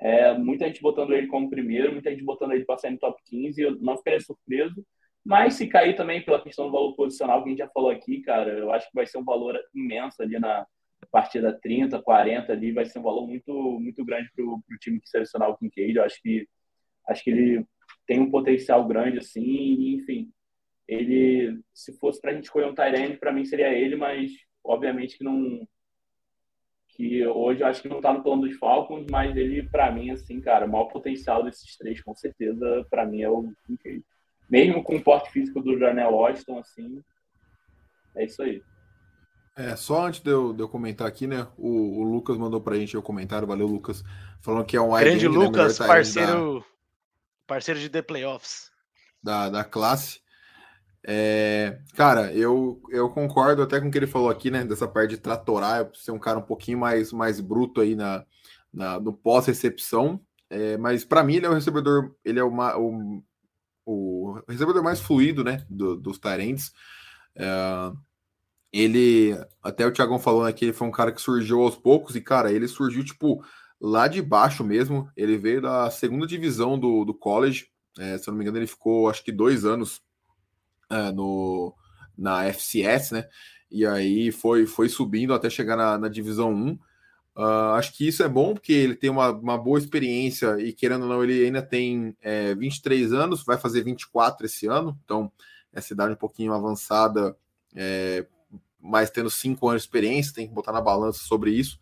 [0.00, 3.22] É, muita gente botando ele como primeiro, muita gente botando ele para sair no top
[3.24, 4.84] 15, eu não ficaria surpreso.
[5.24, 8.20] Mas se cair também pela questão do valor posicional que a gente já falou aqui,
[8.22, 10.66] cara, eu acho que vai ser um valor imenso ali na,
[11.10, 15.08] partida 30, 40 ali, vai ser um valor muito, muito grande para o time que
[15.08, 15.96] selecionar o Kincaid.
[15.96, 16.48] Eu acho que,
[17.08, 17.66] acho que ele
[18.06, 20.30] tem um potencial grande, assim, enfim.
[20.86, 24.32] Ele, se fosse para a gente escolher um Tyrande, para mim seria ele, mas
[24.64, 25.66] obviamente que não.
[26.88, 30.10] Que hoje eu acho que não está no plano dos Falcons, mas ele, para mim,
[30.10, 34.04] assim, cara, o maior potencial desses três, com certeza, para mim é o Kincaid.
[34.50, 37.02] Mesmo com o porte físico do Janel Washington, assim,
[38.14, 38.62] é isso aí.
[39.56, 41.46] É, só antes de eu, de eu comentar aqui, né?
[41.58, 44.02] O, o, Lucas mandou pra gente o comentário, valeu, Lucas,
[44.40, 46.64] falando que é um Grande né, Lucas, né, parceiro, da,
[47.46, 48.70] parceiro de The Playoffs.
[49.22, 50.22] Da, da classe.
[51.04, 54.64] É, cara, eu, eu concordo até com o que ele falou aqui, né?
[54.64, 58.24] Dessa parte de tratorar, ser um cara um pouquinho mais, mais bruto aí na,
[58.72, 60.20] na no pós-recepção.
[60.48, 63.22] É, mas para mim ele é o recebedor, ele é uma, o,
[63.84, 65.66] o recebedor mais fluido, né?
[65.68, 66.72] Do, dos Tyrants.
[67.34, 67.92] É,
[68.72, 72.16] ele, até o Thiagão falou né, que ele foi um cara que surgiu aos poucos,
[72.16, 73.44] e cara, ele surgiu tipo
[73.80, 75.10] lá de baixo mesmo.
[75.16, 78.66] Ele veio da segunda divisão do, do college, é, se eu não me engano, ele
[78.66, 80.00] ficou acho que dois anos
[80.90, 81.74] é, no,
[82.16, 83.28] na FCS, né?
[83.70, 86.78] E aí foi, foi subindo até chegar na, na divisão 1.
[87.34, 91.04] Uh, acho que isso é bom porque ele tem uma, uma boa experiência e, querendo
[91.04, 95.32] ou não, ele ainda tem é, 23 anos, vai fazer 24 esse ano, então
[95.72, 97.34] essa idade um pouquinho avançada,
[97.74, 98.26] é,
[98.82, 101.78] mas tendo 5 anos de experiência, tem que botar na balança sobre isso.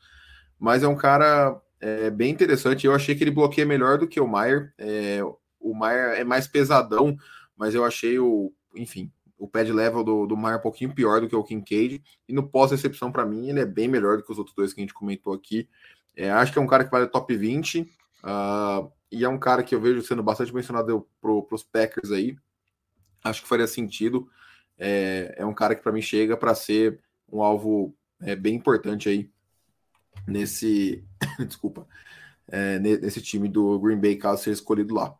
[0.59, 2.87] Mas é um cara é, bem interessante.
[2.87, 4.75] Eu achei que ele bloqueia melhor do que o Maier.
[4.77, 5.21] É,
[5.59, 7.17] o Maier é mais pesadão,
[7.57, 9.11] mas eu achei o, enfim,
[9.41, 12.33] o pad level do, do Maia é um pouquinho pior do que o Kincaid, e
[12.33, 14.83] no pós-recepção, para mim, ele é bem melhor do que os outros dois que a
[14.83, 15.67] gente comentou aqui.
[16.15, 17.87] É, acho que é um cara que vale top 20, uh,
[18.23, 22.37] ah, e é um cara que eu vejo sendo bastante mencionado para os Packers aí.
[23.25, 24.29] Acho que faria sentido.
[24.81, 26.99] É, é um cara que para mim chega para ser
[27.31, 29.31] um alvo é, bem importante aí
[30.27, 31.05] nesse.
[31.47, 31.87] desculpa.
[32.49, 35.15] É, nesse time do Green Bay, caso seja escolhido lá.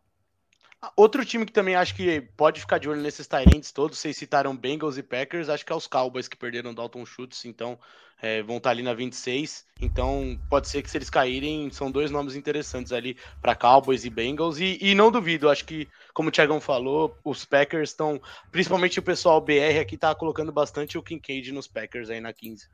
[0.95, 4.57] Outro time que também acho que pode ficar de olho nesses Tyrants todos, vocês citaram
[4.57, 7.77] Bengals e Packers, acho que é os Cowboys que perderam Dalton Schultz, então
[8.19, 9.63] é, vão estar tá ali na 26.
[9.79, 14.09] Então pode ser que se eles caírem, são dois nomes interessantes ali para Cowboys e
[14.09, 14.59] Bengals.
[14.59, 18.19] E, e, não duvido, acho que, como o Thiagão falou, os Packers estão,
[18.51, 22.67] principalmente o pessoal BR aqui, tá colocando bastante o Kincaid nos Packers aí na 15.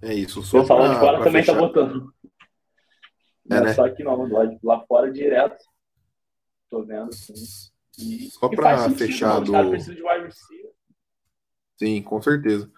[0.00, 0.42] É isso.
[0.42, 1.54] Só o pessoal de fora também tá fechar.
[1.54, 2.14] tá botando.
[3.50, 3.74] É, né?
[3.74, 4.28] Só que não,
[4.62, 5.62] lá fora direto.
[6.70, 7.34] Tô vendo, sim.
[7.98, 9.52] E, Só para fechar do.
[11.78, 12.70] Sim, com certeza.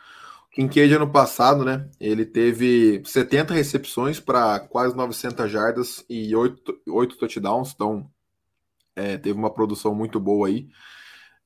[0.47, 1.89] O Kincaid ano passado, né?
[2.01, 8.11] Ele teve 70 recepções para quase 900 jardas e 8, 8 touchdowns, então
[8.95, 10.69] é, teve uma produção muito boa aí.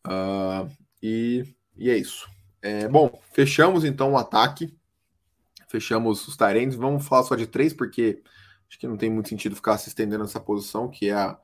[0.07, 0.71] Uh,
[1.03, 1.45] e,
[1.77, 2.29] e é isso.
[2.61, 4.75] É, bom, fechamos então o ataque.
[5.69, 6.77] Fechamos os Tyrants.
[6.77, 8.23] Vamos falar só de três, porque
[8.69, 11.39] acho que não tem muito sentido ficar se estendendo nessa posição, que é a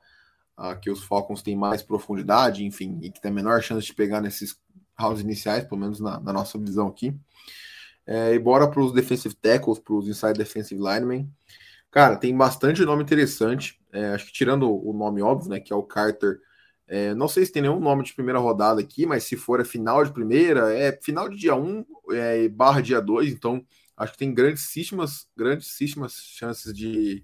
[0.59, 3.93] uh, que os Falcons têm mais profundidade, enfim, e que tem a menor chance de
[3.93, 4.59] pegar nesses
[4.97, 7.15] rounds iniciais, pelo menos na, na nossa visão aqui.
[8.05, 11.31] É, e bora para os defensive tackles, para os inside defensive linemen.
[11.91, 13.79] Cara, tem bastante nome interessante.
[13.91, 16.39] É, acho que tirando o nome óbvio, né, que é o Carter.
[16.87, 19.63] É, não sei se tem nenhum nome de primeira rodada aqui, mas se for é
[19.63, 23.63] final de primeira, é final de dia 1 é, barra dia 2, então
[23.95, 27.23] acho que tem grandíssimas, grandíssimas chances de,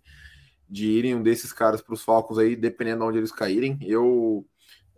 [0.70, 3.78] de irem um desses caras para os Falcons aí, dependendo de onde eles caírem.
[3.82, 4.46] Eu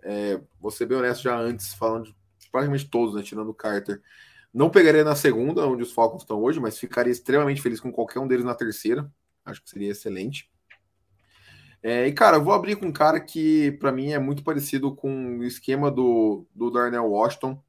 [0.03, 2.15] é, vou ser bem honesto já antes, falando de
[2.51, 4.01] praticamente todos, né, tirando o Carter.
[4.53, 8.19] Não pegaria na segunda, onde os Falcons estão hoje, mas ficaria extremamente feliz com qualquer
[8.19, 9.11] um deles na terceira.
[9.45, 10.49] Acho que seria excelente.
[11.83, 15.37] É, e, cara, vou abrir com um cara que, para mim, é muito parecido com
[15.37, 17.61] o esquema do, do Darnell Washington,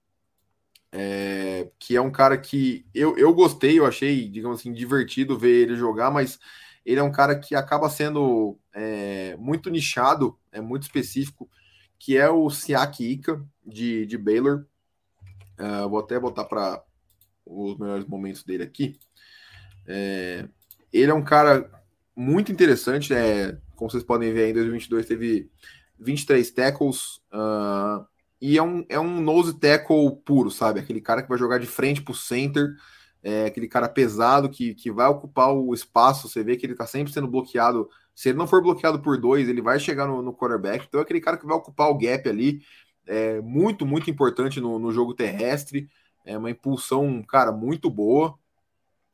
[0.90, 5.62] é, que é um cara que eu, eu gostei, eu achei, digamos assim, divertido ver
[5.62, 6.38] ele jogar, mas
[6.84, 11.48] ele é um cara que acaba sendo é, muito nichado, é muito específico,
[11.98, 14.64] que é o Siak Ika, de, de Baylor.
[15.58, 16.82] Uh, vou até botar para
[17.44, 18.98] os melhores momentos dele aqui.
[19.86, 20.48] É,
[20.92, 21.70] ele é um cara
[22.14, 25.50] muito interessante, é, como vocês podem ver, em 2022 teve
[25.98, 28.06] 23 tackles, uh,
[28.40, 30.78] e é um, é um nose tackle puro, sabe?
[30.78, 32.74] Aquele cara que vai jogar de frente para o center,
[33.28, 36.28] é aquele cara pesado que, que vai ocupar o espaço.
[36.28, 37.88] Você vê que ele está sempre sendo bloqueado.
[38.14, 40.86] Se ele não for bloqueado por dois, ele vai chegar no, no quarterback.
[40.88, 42.62] Então é aquele cara que vai ocupar o gap ali.
[43.06, 45.90] É muito, muito importante no, no jogo terrestre.
[46.24, 48.38] É uma impulsão, cara, muito boa.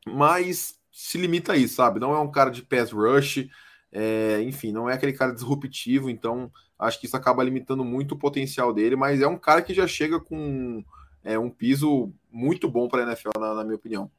[0.06, 1.98] Mas se limita a isso, sabe?
[1.98, 3.48] Não é um cara de pass rush.
[3.90, 6.08] É, enfim, não é aquele cara disruptivo.
[6.08, 8.94] Então acho que isso acaba limitando muito o potencial dele.
[8.94, 10.84] Mas é um cara que já chega com
[11.24, 14.10] é um piso muito bom para a NFL, na, na, minha opinião.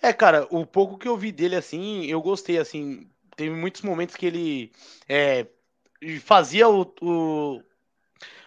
[0.00, 2.58] É, cara, o pouco que eu vi dele assim, eu gostei.
[2.58, 4.72] Assim, teve muitos momentos que ele
[5.08, 5.46] é,
[6.20, 7.62] fazia o, o,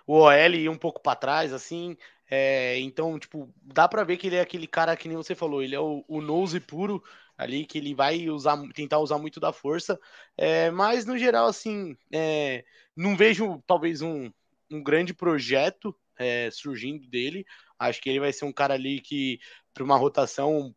[0.06, 1.98] o OL ir um pouco para trás, assim.
[2.30, 5.62] É, então, tipo, dá para ver que ele é aquele cara que nem você falou,
[5.62, 7.02] ele é o, o nose puro
[7.38, 10.00] ali, que ele vai usar, tentar usar muito da força.
[10.38, 14.32] É, mas no geral, assim, é, não vejo talvez um,
[14.72, 17.46] um grande projeto é, surgindo dele.
[17.80, 19.40] Acho que ele vai ser um cara ali que,
[19.74, 20.74] para uma rotação,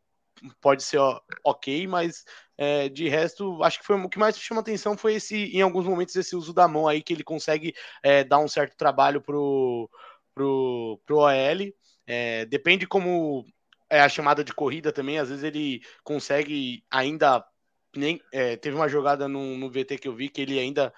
[0.60, 1.00] pode ser
[1.44, 2.24] ok, mas
[2.56, 5.86] é, de resto, acho que foi o que mais chama atenção foi esse, em alguns
[5.86, 9.88] momentos, esse uso da mão aí, que ele consegue é, dar um certo trabalho pro,
[10.34, 11.72] pro, pro OL.
[12.06, 13.44] É, depende como
[13.90, 17.44] é a chamada de corrida também, às vezes ele consegue ainda.
[17.96, 20.92] Nem, é, teve uma jogada no, no VT que eu vi que ele ainda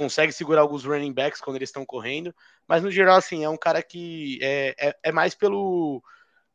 [0.00, 2.34] consegue segurar alguns running backs quando eles estão correndo,
[2.66, 6.02] mas no geral, assim, é um cara que é, é, é, mais pelo,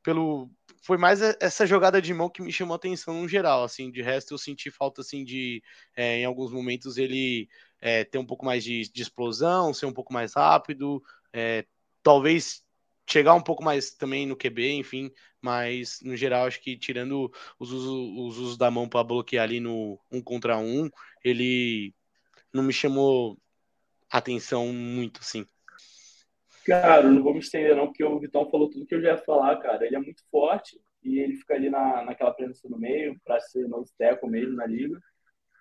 [0.02, 0.50] pelo.
[0.82, 4.02] Foi mais essa jogada de mão que me chamou a atenção no geral, assim, de
[4.02, 5.62] resto eu senti falta, assim, de,
[5.96, 7.48] é, em alguns momentos, ele
[7.80, 11.66] é, ter um pouco mais de, de, explosão, ser um pouco mais rápido, é,
[12.02, 12.64] talvez
[13.08, 17.72] chegar um pouco mais também no QB, enfim, mas no geral acho que tirando os
[17.72, 20.90] usos, os usos da mão para bloquear ali no um contra um,
[21.24, 21.94] ele
[22.56, 23.38] não me chamou
[24.10, 25.46] atenção muito, sim.
[26.66, 29.18] Cara, não vou me estender não, porque o Vitão falou tudo que eu já ia
[29.18, 29.86] falar, cara.
[29.86, 33.68] Ele é muito forte e ele fica ali na, naquela presença no meio para ser
[33.68, 35.00] novo teco mesmo na liga.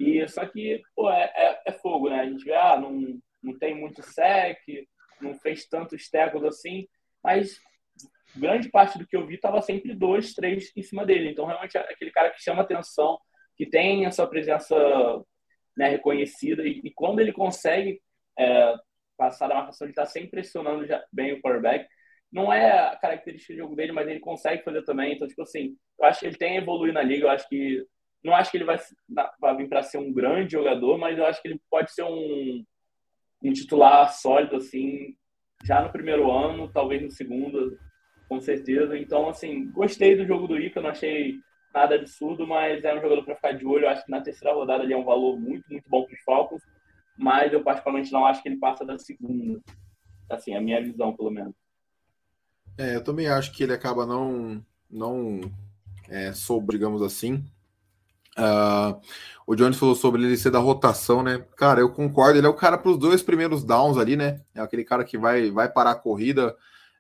[0.01, 2.21] E só que, pô, é, é, é, fogo, né?
[2.21, 4.59] A gente vê, ah, não, não tem muito sec,
[5.21, 6.89] não fez tantos tecos assim,
[7.23, 7.61] mas
[8.35, 11.31] grande parte do que eu vi estava sempre dois, três em cima dele.
[11.31, 13.19] Então, realmente, é aquele cara que chama atenção,
[13.57, 14.75] que tem essa presença
[15.77, 18.01] né, reconhecida, e, e, quando ele consegue
[18.39, 18.75] é,
[19.17, 21.87] passar da marcação, ele está sempre pressionando já bem o quarterback.
[22.33, 25.15] Não é a característica de jogo dele, mas ele consegue fazer também.
[25.15, 27.27] Então, tipo assim, eu acho que ele tem evoluído na liga.
[27.27, 27.87] Eu acho que.
[28.25, 28.79] Não acho que ele vai,
[29.39, 32.65] vai vir para ser um grande jogador, mas eu acho que ele pode ser um,
[33.43, 35.15] um titular sólido, assim,
[35.63, 37.79] já no primeiro ano, talvez no segundo,
[38.27, 38.97] com certeza.
[38.97, 41.35] Então, assim, gostei do jogo do Ica, não achei
[41.75, 43.85] nada absurdo, mas é um jogador para ficar de olho.
[43.85, 46.21] Eu acho que na terceira rodada ele é um valor muito, muito bom para os
[46.23, 46.63] Falcons,
[47.19, 49.61] mas eu particularmente não acho que ele passa da segunda.
[50.31, 51.55] Assim, a minha visão, pelo menos.
[52.79, 55.41] É, eu também acho que ele acaba não, não
[56.09, 57.45] é, sobre, digamos assim,
[58.37, 59.01] Uh,
[59.47, 61.45] o Jones falou sobre ele ser da rotação, né?
[61.57, 62.39] Cara, eu concordo.
[62.39, 64.41] Ele é o cara para os dois primeiros downs ali, né?
[64.55, 66.55] É aquele cara que vai, vai parar a corrida.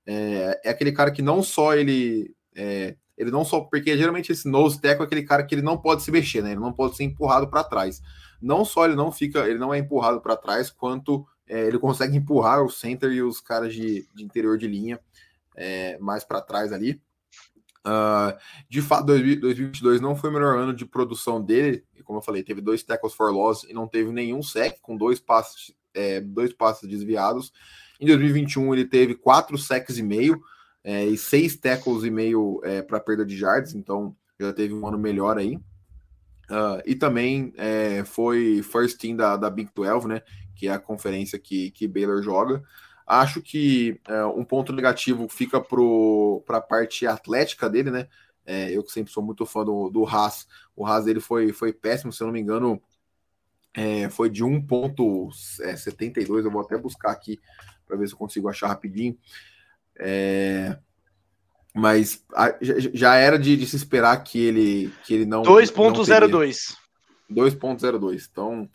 [0.06, 2.34] É, é aquele cara que não só ele.
[2.54, 3.61] É, ele não só.
[3.61, 6.53] Porque geralmente esse nose tackle é aquele cara que ele não pode se mexer, né?
[6.53, 8.03] Ele não pode ser empurrado para trás.
[8.40, 9.46] Não só ele não fica.
[9.48, 13.40] Ele não é empurrado para trás, quanto é, ele consegue empurrar o center e os
[13.40, 14.98] caras de, de interior de linha
[15.57, 17.00] é, mais para trás ali.
[17.87, 18.35] Uh,
[18.66, 21.85] de fato, 2022 não foi o melhor ano de produção dele.
[22.03, 25.20] Como eu falei, teve dois tackles for loss e não teve nenhum sec, com dois
[25.20, 27.53] passes, é, dois passes desviados.
[28.00, 30.42] Em 2021 ele teve quatro sacks e meio
[30.85, 34.87] é, e seis tackles e meio é, para perda de yards, então já teve um
[34.87, 35.57] ano melhor aí.
[36.51, 40.20] Uh, e também é, foi first team da, da Big 12, né?
[40.55, 42.62] Que é a conferência que, que Baylor joga.
[43.07, 48.09] Acho que é, um ponto negativo fica para a parte atlética dele, né?
[48.47, 50.47] É, eu que sempre sou muito fã do, do Haas.
[50.77, 52.81] O Haas dele foi, foi péssimo, se eu não me engano,
[53.73, 56.42] é, foi de 1,72.
[56.42, 57.40] É, eu vou até buscar aqui
[57.87, 59.18] para ver se eu consigo achar rapidinho.
[59.98, 60.76] É,
[61.74, 65.42] mas a, já era de, de, se esperar que ele, que ele não.
[65.42, 66.76] 2,02.
[67.30, 68.28] 2,02.
[68.30, 68.68] Então,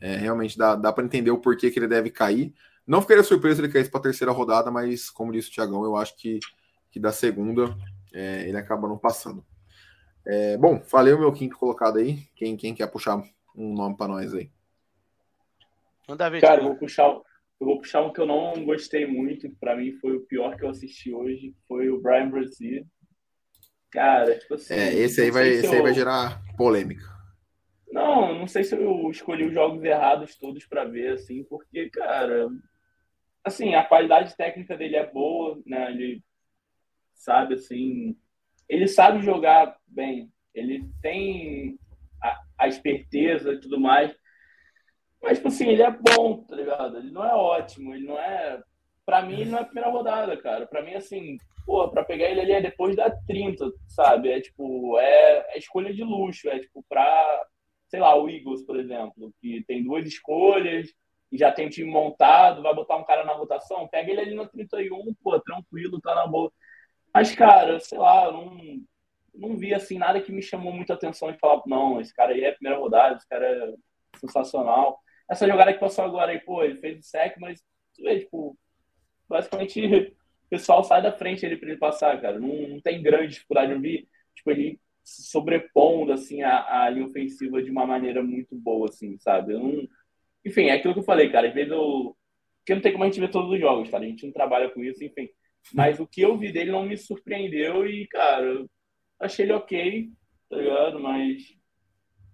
[0.00, 2.54] é, realmente dá, dá para entender o porquê que ele deve cair.
[2.86, 5.96] Não ficaria surpreso ele caísse para a terceira rodada, mas como disse o Tiagão, eu
[5.96, 6.38] acho que,
[6.90, 7.76] que da segunda
[8.14, 9.44] é, ele acaba não passando.
[10.24, 12.26] É, bom, falei o meu quinto colocado aí.
[12.34, 13.22] Quem, quem quer puxar
[13.54, 14.50] um nome para nós aí?
[16.08, 16.40] Manda ver.
[16.40, 17.12] Cara, vou puxar,
[17.60, 20.64] eu vou puxar um que eu não gostei muito, para mim foi o pior que
[20.64, 22.86] eu assisti hoje, foi o Brian Brasil.
[23.90, 24.74] Cara, tipo assim.
[24.74, 25.72] É, esse aí vai, esse eu...
[25.72, 27.04] aí vai gerar polêmica.
[27.90, 32.48] Não, não sei se eu escolhi os jogos errados todos para ver, assim, porque, cara,
[33.42, 35.90] assim, a qualidade técnica dele é boa, né?
[35.92, 36.22] Ele
[37.14, 38.16] sabe, assim,
[38.68, 41.78] ele sabe jogar bem, ele tem
[42.22, 44.14] a, a esperteza e tudo mais.
[45.22, 46.98] Mas, tipo assim, ele é bom, tá ligado?
[46.98, 48.62] Ele não é ótimo, ele não é.
[49.04, 50.66] Pra mim, ele não é a primeira rodada, cara.
[50.66, 54.30] Pra mim, assim, pô, pra pegar ele ali é depois da 30, sabe?
[54.30, 57.46] É tipo, é, é escolha de luxo, é tipo, pra,
[57.88, 60.88] sei lá, o Eagles, por exemplo, que tem duas escolhas,
[61.30, 64.48] e já tem time montado, vai botar um cara na rotação, pega ele ali no
[64.48, 66.52] 31, pô, tranquilo, tá na boa.
[67.12, 68.56] Mas, cara, sei lá, não,
[69.34, 72.44] não vi assim nada que me chamou muita atenção e falar, não, esse cara aí
[72.44, 73.74] é a primeira rodada, esse cara é
[74.18, 75.00] sensacional.
[75.28, 77.60] Essa jogada que passou agora aí, pô, ele fez o sec, mas
[77.94, 78.56] tu vê, tipo,
[79.28, 79.80] basicamente
[80.46, 82.38] o pessoal sai da frente ele para ele passar, cara.
[82.38, 83.72] Não, não tem grande dificuldade.
[83.72, 88.88] Eu vi, tipo, ele sobrepondo, assim, a, a linha ofensiva de uma maneira muito boa,
[88.88, 89.52] assim, sabe?
[89.52, 89.88] Eu não
[90.46, 91.48] enfim, é aquilo que eu falei, cara.
[91.48, 92.16] Às vezes eu.
[92.60, 93.98] Porque não tem como a gente ver todos os jogos, tá?
[93.98, 95.28] A gente não trabalha com isso, enfim.
[95.74, 98.64] Mas o que eu vi dele não me surpreendeu e, cara,
[99.20, 100.08] achei ele ok,
[100.48, 101.00] tá ligado?
[101.00, 101.42] Mas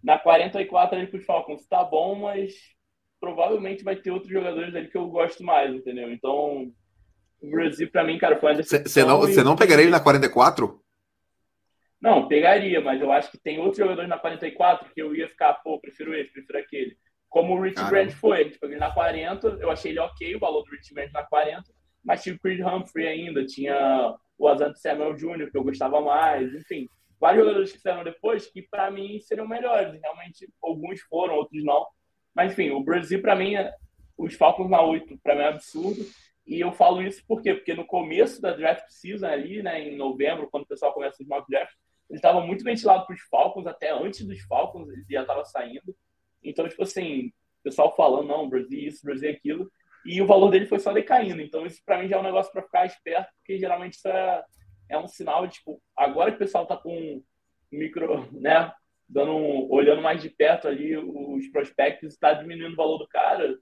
[0.03, 2.55] na 44 ele pros Falcons tá bom, mas
[3.23, 6.11] provavelmente vai ter outros jogadores ali que eu gosto mais, entendeu?
[6.11, 6.73] Então,
[7.41, 9.21] o Brasil, pra mim, cara, foi uma decepção.
[9.21, 10.83] Você não, não pegaria ele na 44?
[12.01, 15.55] Não, pegaria, mas eu acho que tem outros jogadores na 44 que eu ia ficar,
[15.55, 16.97] pô, prefiro esse, prefiro aquele.
[17.29, 17.93] Como o Rich Caramba.
[17.93, 18.51] Grant foi.
[18.51, 21.63] Tipo, ele na 40, eu achei ele ok, o valor do Rich Grant na 40,
[22.05, 26.53] mas tinha o Creed Humphrey ainda, tinha o Asante Samuel Jr., que eu gostava mais,
[26.53, 26.89] enfim.
[27.21, 29.97] Vários jogadores que saíram depois que, para mim, seriam melhores.
[30.03, 31.87] Realmente, alguns foram, outros não.
[32.35, 33.55] Mas, enfim, o Brasil, para mim,
[34.17, 36.05] os Falcons na 8, para mim é absurdo.
[36.47, 37.55] E eu falo isso por quê?
[37.55, 41.29] Porque no começo da draft season ali, né, em novembro, quando o pessoal começa os
[41.29, 41.77] mock drafts,
[42.11, 45.97] ele estava muito ventilado para os Falcons, até antes dos Falcons ele já estava saindo.
[46.43, 49.71] Então, tipo assim, o pessoal falando, não, Brasil isso, Brasil aquilo,
[50.05, 51.41] e o valor dele foi só decaindo.
[51.41, 54.45] Então, isso para mim já é um negócio para ficar esperto, porque geralmente isso é,
[54.91, 57.23] é um sinal de, tipo, agora que o pessoal está com
[57.71, 58.73] micro, né,
[59.13, 63.59] dando olhando mais de perto ali os prospectos, está diminuindo o valor do cara,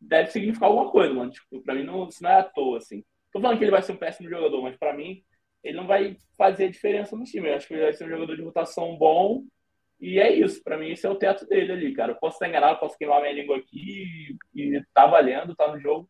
[0.00, 1.30] deve significar alguma coisa, mano.
[1.30, 3.04] Tipo, pra mim, não, isso não é à toa, assim.
[3.32, 5.22] Tô falando que ele vai ser um péssimo jogador, mas para mim,
[5.64, 7.48] ele não vai fazer diferença no time.
[7.48, 9.44] Eu acho que ele vai ser um jogador de rotação bom.
[10.00, 10.62] E é isso.
[10.62, 12.12] Para mim, esse é o teto dele ali, cara.
[12.12, 15.80] Eu posso estar enganado, posso queimar minha língua aqui e, e tá valendo, tá no
[15.80, 16.08] jogo.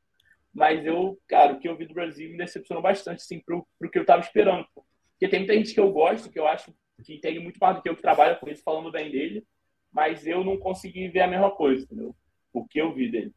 [0.53, 3.91] Mas eu, cara, o que eu vi do Brasil me decepcionou bastante, assim, pro, pro
[3.91, 4.67] que eu tava esperando.
[4.75, 6.75] Porque tem muita gente que eu gosto, que eu acho
[7.05, 9.47] que entende muito mais do que eu que trabalha com isso, falando bem dele.
[9.91, 12.15] Mas eu não consegui ver a mesma coisa, entendeu?
[12.53, 13.35] O que eu vi dele.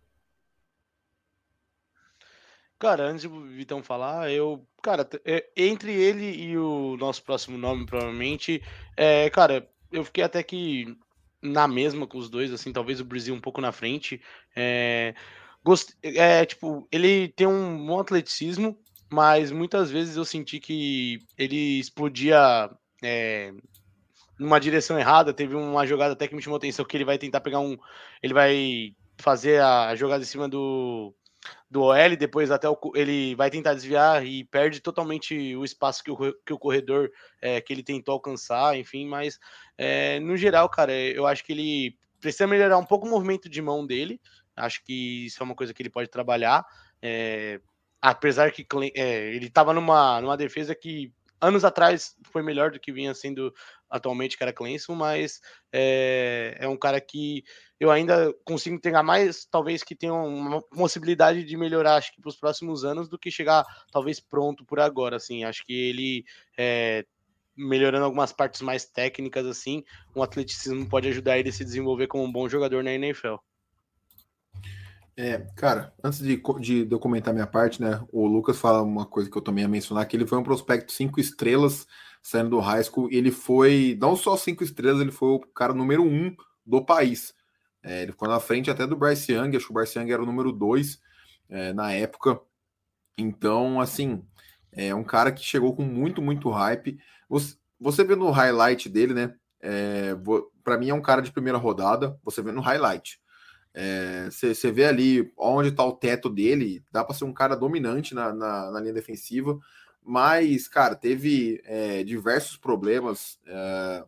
[2.77, 4.65] Cara, antes do Vitão falar, eu.
[4.81, 8.61] Cara, é, entre ele e o nosso próximo nome, provavelmente,
[8.97, 10.97] é, cara, eu fiquei até que
[11.41, 14.21] na mesma com os dois, assim, talvez o Brasil um pouco na frente.
[14.55, 15.15] É,
[15.63, 15.93] gost...
[16.03, 18.77] é tipo, ele tem um bom atleticismo,
[19.11, 22.69] mas muitas vezes eu senti que ele explodia
[23.05, 23.53] é,
[24.39, 25.33] numa direção errada.
[25.33, 27.77] Teve uma jogada até que me chamou atenção que ele vai tentar pegar um.
[28.21, 31.13] Ele vai fazer a jogada em cima do
[31.69, 36.11] do OL, depois até o, ele vai tentar desviar e perde totalmente o espaço que
[36.11, 39.39] o, que o corredor é, que ele tentou alcançar, enfim, mas
[39.77, 43.61] é, no geral, cara, eu acho que ele precisa melhorar um pouco o movimento de
[43.61, 44.19] mão dele,
[44.55, 46.65] acho que isso é uma coisa que ele pode trabalhar,
[47.01, 47.59] é,
[48.01, 48.65] apesar que
[48.95, 53.53] é, ele estava numa, numa defesa que anos atrás foi melhor do que vinha sendo
[53.89, 55.39] atualmente, cara Clemson, mas
[55.71, 57.43] é, é um cara que
[57.79, 62.29] eu ainda consigo entregar mais, talvez que tenha uma possibilidade de melhorar, acho que para
[62.29, 66.25] os próximos anos, do que chegar talvez pronto por agora, assim, acho que ele
[66.57, 67.05] é,
[67.55, 69.83] melhorando algumas partes mais técnicas, assim,
[70.15, 73.35] um atleticismo pode ajudar ele a se desenvolver como um bom jogador na NFL.
[75.17, 79.37] É, cara, antes de, de documentar minha parte, né, o Lucas fala uma coisa que
[79.37, 81.87] eu também ia mencionar, que ele foi um prospecto cinco estrelas
[82.21, 86.03] saindo do high school, ele foi, não só cinco estrelas, ele foi o cara número
[86.03, 87.33] um do país.
[87.81, 90.23] É, ele ficou na frente até do Bryce Young, acho que o Bryce Young era
[90.23, 90.99] o número dois
[91.47, 92.41] é, na época.
[93.17, 94.25] Então, assim,
[94.71, 96.97] é um cara que chegou com muito, muito hype.
[97.29, 100.15] Você, você vê no highlight dele, né, é,
[100.63, 103.19] para mim é um cara de primeira rodada, você vê no highlight.
[104.29, 108.15] Você é, vê ali onde está o teto dele, dá para ser um cara dominante
[108.15, 109.59] na, na, na linha defensiva,
[110.03, 114.05] mas, cara, teve é, diversos problemas é,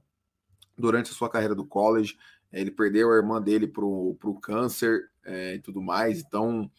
[0.77, 2.17] durante a sua carreira do college.
[2.53, 6.71] Ele perdeu a irmã dele para o câncer é, e tudo mais, então.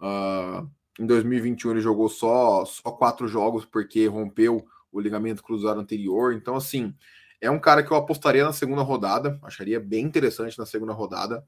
[0.00, 0.66] Uh,
[0.98, 6.34] em 2021 ele jogou só, só quatro jogos porque rompeu o ligamento cruzado anterior.
[6.34, 6.94] Então, assim,
[7.40, 11.42] é um cara que eu apostaria na segunda rodada, acharia bem interessante na segunda rodada.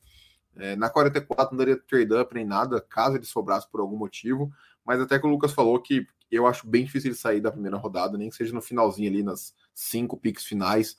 [0.56, 4.52] É, na 44 não daria trade up nem nada, caso ele sobrasse por algum motivo,
[4.84, 7.76] mas até que o Lucas falou que eu acho bem difícil ele sair da primeira
[7.76, 10.96] rodada, nem que seja no finalzinho ali, nas cinco picks finais.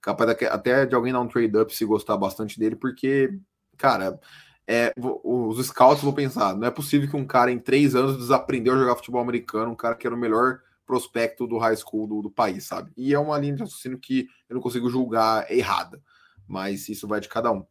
[0.00, 3.36] Capaz até de alguém dar um trade up se gostar bastante dele, porque,
[3.76, 4.20] cara,
[4.66, 8.74] é, os scouts vão pensar: não é possível que um cara em três anos desaprendeu
[8.74, 12.22] a jogar futebol americano, um cara que era o melhor prospecto do high school do,
[12.22, 12.92] do país, sabe?
[12.96, 16.00] E é uma linha de raciocínio que eu não consigo julgar errada,
[16.46, 17.66] mas isso vai de cada um.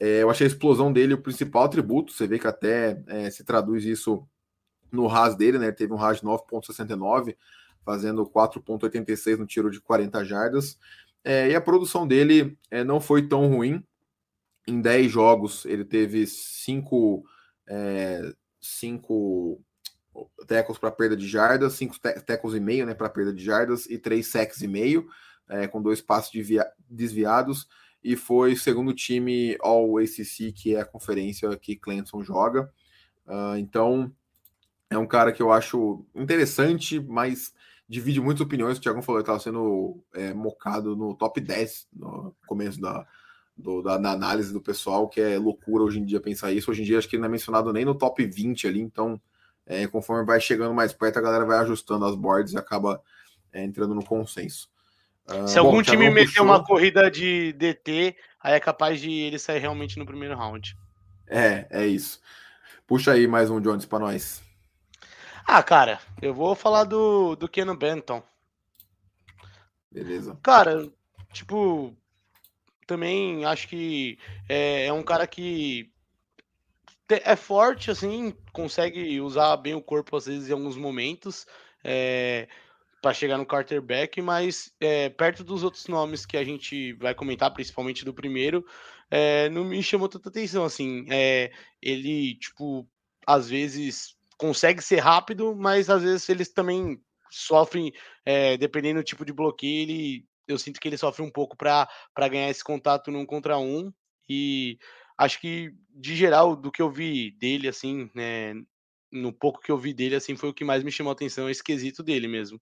[0.00, 2.12] É, eu achei a explosão dele o principal atributo.
[2.12, 4.26] Você vê que até é, se traduz isso
[4.90, 5.72] no RAS dele, né?
[5.72, 7.36] Teve um RAS de 9,69,
[7.84, 10.78] fazendo 4,86 no tiro de 40 jardas.
[11.24, 13.84] É, e a produção dele é, não foi tão ruim.
[14.66, 17.24] Em 10 jogos, ele teve 5
[17.66, 19.60] é, cinco
[20.46, 23.98] tecos para perda de jardas, 5 tecos e meio né, para perda de jardas e
[23.98, 25.08] 3 sacks e meio,
[25.48, 26.32] é, com dois passos
[26.88, 27.68] desviados
[28.02, 32.70] e foi segundo time All ACC, que é a conferência que Clemson joga.
[33.26, 34.12] Uh, então,
[34.90, 37.52] é um cara que eu acho interessante, mas
[37.88, 38.78] divide muitas opiniões.
[38.78, 43.06] O Thiago falou que estava sendo é, mocado no top 10 no começo da,
[43.56, 46.70] do, da, da, análise do pessoal, que é loucura hoje em dia pensar isso.
[46.70, 49.20] Hoje em dia, acho que ele não é mencionado nem no top 20 ali, então,
[49.66, 53.02] é, conforme vai chegando mais perto, a galera vai ajustando as boards e acaba
[53.52, 54.70] é, entrando no consenso.
[55.46, 59.98] Se algum time meter uma corrida de DT, aí é capaz de ele sair realmente
[59.98, 60.76] no primeiro round.
[61.26, 62.20] É, é isso.
[62.86, 64.42] Puxa aí mais um Jones para nós.
[65.46, 68.22] Ah, cara, eu vou falar do, do Keanu Benton.
[69.90, 70.38] Beleza.
[70.42, 70.90] Cara,
[71.32, 71.94] tipo,
[72.86, 74.18] também acho que
[74.48, 75.90] é, é um cara que
[77.08, 81.46] é forte, assim, consegue usar bem o corpo às vezes em alguns momentos.
[81.82, 82.48] É,
[83.00, 87.52] para chegar no quarterback, mas é, perto dos outros nomes que a gente vai comentar,
[87.52, 88.64] principalmente do primeiro,
[89.10, 90.64] é, não me chamou tanta atenção.
[90.64, 92.88] Assim, é, ele, tipo,
[93.26, 97.92] às vezes consegue ser rápido, mas às vezes eles também sofrem,
[98.58, 101.88] dependendo do tipo de bloqueio, ele, eu sinto que ele sofre um pouco para
[102.30, 103.92] ganhar esse contato num contra um.
[104.28, 104.78] E
[105.18, 108.54] acho que, de geral, do que eu vi dele, assim, né,
[109.10, 111.48] no pouco que eu vi dele, assim, foi o que mais me chamou a atenção,
[111.48, 112.60] esse quesito dele mesmo.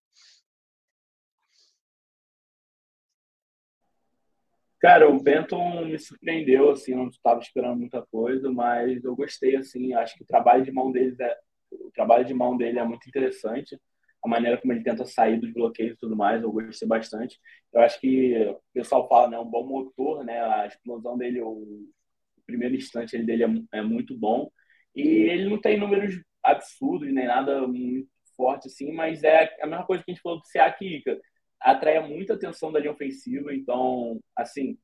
[4.79, 9.95] Cara, o Benton me surpreendeu, assim, não estava esperando muita coisa, mas eu gostei, assim,
[9.95, 11.37] acho que o trabalho de mão dele é,
[11.73, 13.79] o trabalho de mão dele é muito interessante,
[14.25, 17.39] a maneira como ele tenta sair dos bloqueios e tudo mais, eu gostei bastante.
[17.73, 21.49] Eu acho que o pessoal fala, né, um bom motor, né, a explosão dele, o,
[21.49, 24.51] o primeiro instante dele é, é muito bom,
[24.95, 26.15] e ele não tem números
[26.47, 30.41] absurdos, nem nada muito forte assim, mas é a mesma coisa que a gente falou
[30.41, 31.19] do Siak Ica.
[31.61, 34.79] Atrai muita atenção da linha ofensiva, então, assim,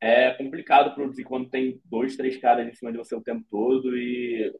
[0.00, 3.96] é complicado produzir quando tem dois, três caras em cima de você o tempo todo
[3.96, 4.52] e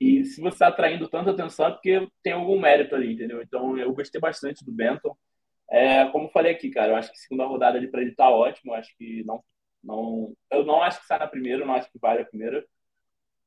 [0.00, 3.42] e se você está atraindo tanta atenção é porque tem algum mérito ali, entendeu?
[3.42, 5.14] Então eu gostei bastante do Benton.
[5.70, 8.72] É, como falei aqui, cara, eu acho que segunda rodada ali para ele tá ótimo.
[8.72, 9.44] Eu acho que não,
[9.84, 12.64] não, eu não acho que sai na primeira, não acho que vale a primeira.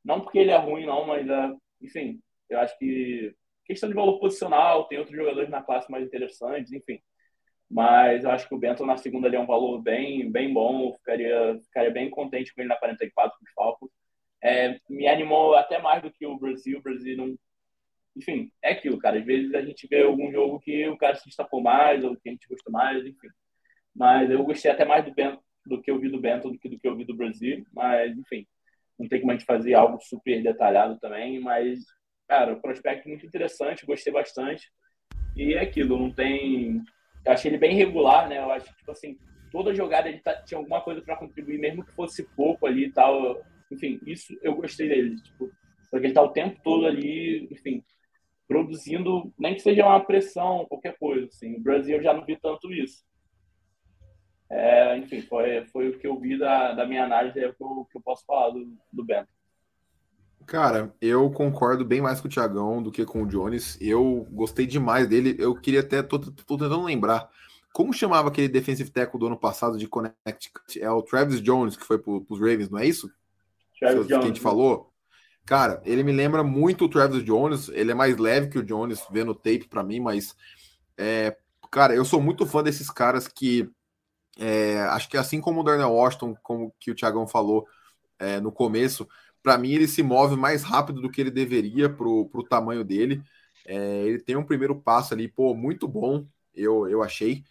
[0.06, 4.20] Não porque ele é ruim, não, mas uh, enfim, eu acho que questão de valor
[4.20, 7.00] posicional, tem outros jogadores na classe mais interessantes, enfim.
[7.70, 10.94] Mas eu acho que o Benton na segunda ali é um valor bem, bem bom,
[10.94, 13.92] ficaria, ficaria bem contente com ele na 44 com os Falcons.
[14.44, 16.80] É, me animou até mais do que o Brasil.
[16.80, 17.36] O Brasil não.
[18.16, 19.18] Enfim, é aquilo, cara.
[19.18, 22.30] Às vezes a gente vê algum jogo que o cara se destacou mais, ou que
[22.30, 23.30] a gente gostou mais, enfim.
[23.96, 26.70] Mas eu gostei até mais do Bento do que eu vi do Bento do que
[26.70, 27.66] do que eu vi do Brasil.
[27.74, 28.46] Mas, enfim,
[29.00, 31.80] não tem como a gente fazer algo super detalhado também, mas,
[32.28, 34.72] cara, o prospecto muito interessante, gostei bastante.
[35.36, 36.82] E é aquilo, não tem.
[37.26, 38.38] Eu achei ele bem regular, né?
[38.38, 39.18] Eu acho que, tipo assim,
[39.52, 40.42] toda jogada ele tá...
[40.44, 43.42] tinha alguma coisa para contribuir, mesmo que fosse pouco ali e tal.
[43.72, 45.16] Enfim, isso eu gostei dele.
[45.22, 45.52] Tipo,
[45.90, 47.84] porque ele tá o tempo todo ali, enfim,
[48.48, 51.28] produzindo, nem que seja uma pressão, qualquer coisa.
[51.28, 51.56] Assim.
[51.56, 53.04] O Brasil eu já não vi tanto isso.
[54.50, 57.64] É, enfim, foi, foi o que eu vi da, da minha análise, é o que
[57.64, 59.30] eu, que eu posso falar do, do Bento.
[60.46, 63.78] Cara, eu concordo bem mais com o Thiagão do que com o Jones.
[63.80, 65.36] Eu gostei demais dele.
[65.40, 67.30] Eu queria até, tô, tô tentando lembrar.
[67.72, 70.80] Como chamava aquele defensive tackle do ano passado de Connecticut?
[70.80, 73.10] É o Travis Jones, que foi para os Ravens, não é isso?
[73.80, 74.92] Travis que a gente falou.
[75.46, 77.70] Cara, ele me lembra muito o Travis Jones.
[77.70, 80.36] Ele é mais leve que o Jones, vendo tape para mim, mas
[80.98, 81.36] é,
[81.72, 83.70] cara, eu sou muito fã desses caras que
[84.38, 87.68] é, acho que assim como o Darnell Washington, como que o Thiagão falou
[88.18, 89.08] é, no começo,
[89.42, 93.22] para mim ele se move mais rápido do que ele deveria pro, pro tamanho dele.
[93.66, 96.26] É, ele tem um primeiro passo ali, pô, muito bom,
[96.56, 97.44] eu, eu achei.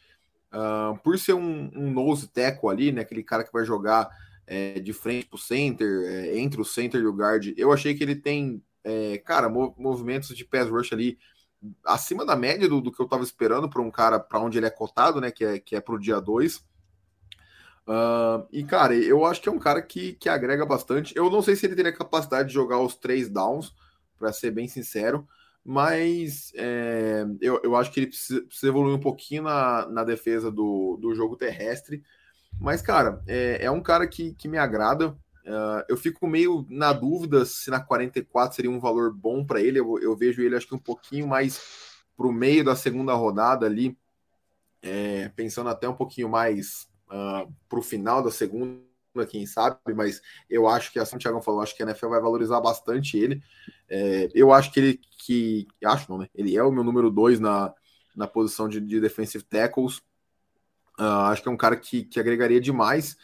[0.52, 4.10] Uh, por ser um, um nose tackle ali, né, aquele cara que vai jogar
[4.46, 8.02] é, de frente pro center, é, entre o center e o guard, eu achei que
[8.02, 11.18] ele tem, é, cara, movimentos de pass rush ali
[11.86, 14.66] acima da média do, do que eu estava esperando para um cara para onde ele
[14.66, 16.62] é cotado, né, que é, que é pro dia 2.
[17.86, 21.14] Uh, e, cara, eu acho que é um cara que, que agrega bastante.
[21.16, 23.74] Eu não sei se ele teria capacidade de jogar os três downs,
[24.22, 25.26] para ser bem sincero,
[25.64, 30.50] mas é, eu, eu acho que ele precisa, precisa, evoluir um pouquinho na, na defesa
[30.50, 32.04] do, do jogo terrestre.
[32.60, 35.08] Mas, cara, é, é um cara que, que me agrada.
[35.44, 39.80] Uh, eu fico meio na dúvida se na 44 seria um valor bom para ele.
[39.80, 41.60] Eu, eu, vejo ele, acho que um pouquinho mais
[42.16, 43.96] para o meio da segunda rodada ali,
[44.80, 48.80] é, pensando até um pouquinho mais ah, para o final da segunda,
[49.28, 52.20] quem sabe, mas eu acho que, assim o Thiago falou, acho que a NFL vai
[52.22, 53.42] valorizar bastante ele.
[53.86, 56.28] É, eu acho que ele, que, acho não, né?
[56.34, 57.74] Ele é o meu número dois na,
[58.16, 59.98] na posição de, de defensive tackles.
[60.98, 63.18] Uh, acho que é um cara que, que agregaria demais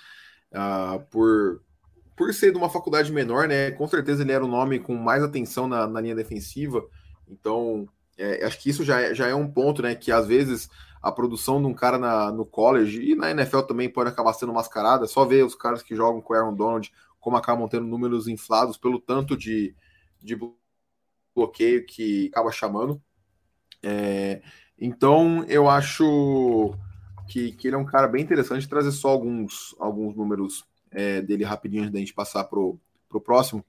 [0.52, 1.62] uh, por,
[2.14, 3.70] por ser de uma faculdade menor, né?
[3.70, 6.86] Com certeza ele era o nome com mais atenção na, na linha defensiva.
[7.26, 9.94] Então, é, acho que isso já é, já é um ponto, né?
[9.94, 10.68] Que às vezes
[11.00, 14.52] a produção de um cara na, no college e na NFL também pode acabar sendo
[14.52, 15.06] mascarada.
[15.06, 18.76] Só ver os caras que jogam com o Aaron Donald como acabam tendo números inflados
[18.76, 19.74] pelo tanto de,
[20.20, 20.38] de
[21.34, 23.00] bloqueio que acaba chamando.
[23.82, 24.42] É,
[24.78, 26.74] então eu acho
[27.28, 28.68] que, que ele é um cara bem interessante.
[28.68, 32.80] Trazer só alguns, alguns números é, dele rapidinho antes da gente passar para o
[33.22, 33.64] próximo.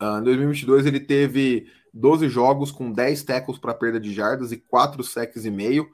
[0.00, 4.56] Uh, em 2022 ele teve 12 jogos com 10 tackles para perda de jardas e
[4.56, 5.88] 4 sacks e meio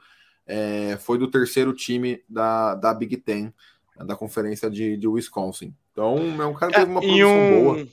[0.51, 3.55] é, foi do terceiro time da, da Big Ten,
[3.97, 5.73] da conferência de, de Wisconsin.
[5.93, 7.89] Então, é um cara que teve uma produção um, boa.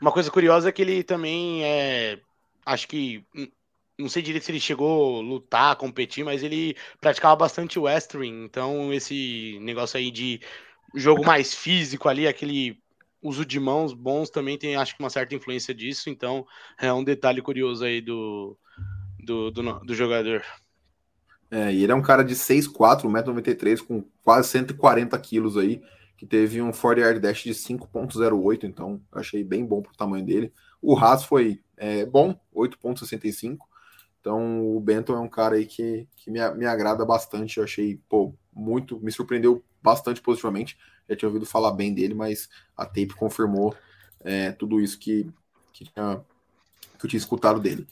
[0.00, 2.18] Uma coisa curiosa é que ele também é.
[2.66, 3.24] Acho que.
[3.96, 8.44] Não sei direito se ele chegou a lutar, competir, mas ele praticava bastante wrestling.
[8.44, 10.40] Então, esse negócio aí de
[10.94, 12.76] jogo mais físico ali, aquele
[13.22, 16.10] uso de mãos bons também tem, acho que, uma certa influência disso.
[16.10, 16.44] Então,
[16.80, 18.58] é um detalhe curioso aí do,
[19.22, 20.42] do, do, do jogador.
[21.52, 25.82] É, e ele é um cara de 6'4", 1,93m, com quase 140 quilos aí,
[26.16, 30.50] que teve um 40 yard dash de 5.08, então achei bem bom pro tamanho dele.
[30.80, 33.58] O Haas foi é, bom, 8.65,
[34.18, 38.00] então o Benton é um cara aí que, que me, me agrada bastante, eu achei,
[38.08, 43.14] pô, muito, me surpreendeu bastante positivamente, já tinha ouvido falar bem dele, mas a tape
[43.14, 43.74] confirmou
[44.20, 45.30] é, tudo isso que,
[45.74, 46.24] que, tinha,
[46.98, 47.86] que eu tinha escutado dele.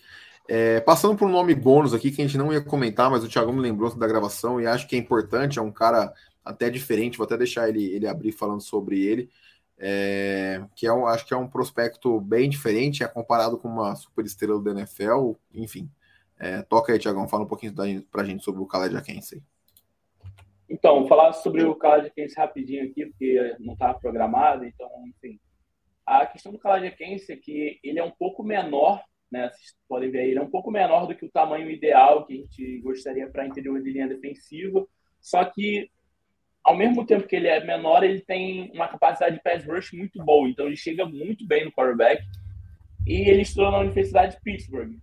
[0.53, 3.29] É, passando por um nome bônus aqui que a gente não ia comentar, mas o
[3.29, 6.13] Thiago me lembrou da gravação e acho que é importante, é um cara
[6.45, 9.31] até diferente, vou até deixar ele, ele abrir falando sobre ele,
[9.79, 13.95] é, que é um, acho que é um prospecto bem diferente, é comparado com uma
[13.95, 15.89] super estrela do NFL, enfim.
[16.37, 19.41] É, toca aí, Thiagão, fala um pouquinho da, pra gente sobre o Khaled Akense.
[20.69, 25.39] Então, falar sobre o Khaled Akense rapidinho aqui, porque não estava programado, então, enfim.
[26.05, 29.01] A questão do Khaled Akense é que ele é um pouco menor,
[29.31, 32.27] né, vocês podem ver aí, ele é um pouco menor do que o tamanho ideal
[32.27, 34.87] que a gente gostaria para interior de linha defensiva,
[35.21, 35.91] só que
[36.65, 40.23] ao mesmo tempo que ele é menor, ele tem uma capacidade de pass rush muito
[40.23, 42.23] boa, então ele chega muito bem no quarterback.
[43.07, 44.95] E ele estudou na Universidade de Pittsburgh.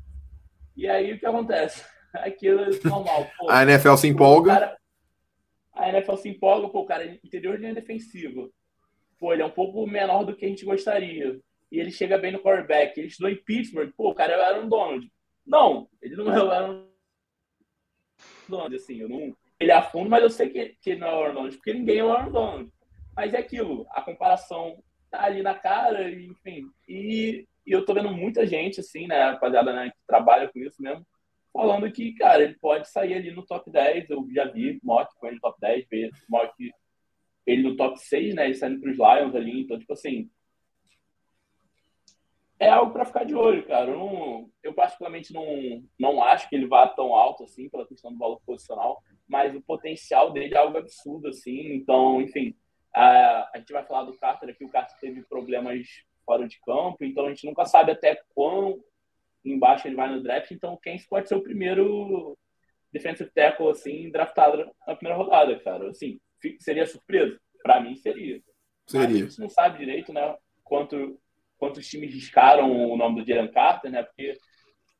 [0.75, 1.83] E aí o que acontece?
[2.13, 3.27] Aquilo é normal.
[3.37, 4.53] Pô, a NFL se empolga.
[4.53, 4.77] Cara,
[5.73, 8.47] a NFL se empolga, pô, o cara é interior de linha defensiva.
[9.19, 11.39] Pô, ele é um pouco menor do que a gente gostaria.
[11.71, 12.97] E ele chega bem no quarterback.
[12.97, 13.91] Ele estudou em Pittsburgh.
[13.95, 15.09] Pô, o cara era um Donald.
[15.45, 16.87] Não, ele não era um
[18.47, 21.19] Donald, assim, eu não ele é fundo, mas eu sei que, que não é o
[21.19, 22.71] Aaron Donald, porque ninguém é o Aaron Donald.
[23.15, 26.69] Mas é aquilo, a comparação tá ali na cara, enfim.
[26.87, 30.81] E, e eu tô vendo muita gente, assim, né, rapaziada, né, que trabalha com isso
[30.81, 31.05] mesmo,
[31.51, 34.09] falando que, cara, ele pode sair ali no top 10.
[34.11, 35.85] Eu já vi mock com ele no top 10,
[36.29, 36.53] mock
[37.47, 39.61] ele no top 6, né, ele saindo pros Lions ali.
[39.61, 40.29] Então, tipo assim,
[42.59, 43.91] é algo para ficar de olho, cara.
[43.91, 45.45] Eu, não, eu particularmente não,
[45.99, 49.61] não acho que ele vá tão alto assim pela questão do valor posicional mas o
[49.61, 51.73] potencial dele é algo absurdo, assim.
[51.73, 52.55] Então, enfim,
[52.93, 54.63] a, a gente vai falar do Carter aqui.
[54.63, 55.85] O Carter teve problemas
[56.25, 58.81] fora de campo, então a gente nunca sabe até quão
[59.43, 60.51] embaixo ele vai no draft.
[60.51, 62.37] Então, quem pode ser o primeiro
[62.91, 65.89] defensive tackle, assim, draftado na primeira rodada, cara.
[65.89, 66.19] Assim,
[66.59, 67.37] seria surpresa?
[67.61, 68.41] Para mim, seria.
[68.87, 69.07] Seria.
[69.07, 71.19] Mas a gente não sabe direito, né, quanto,
[71.57, 74.37] quantos times riscaram o nome do Jalen Carter, né, porque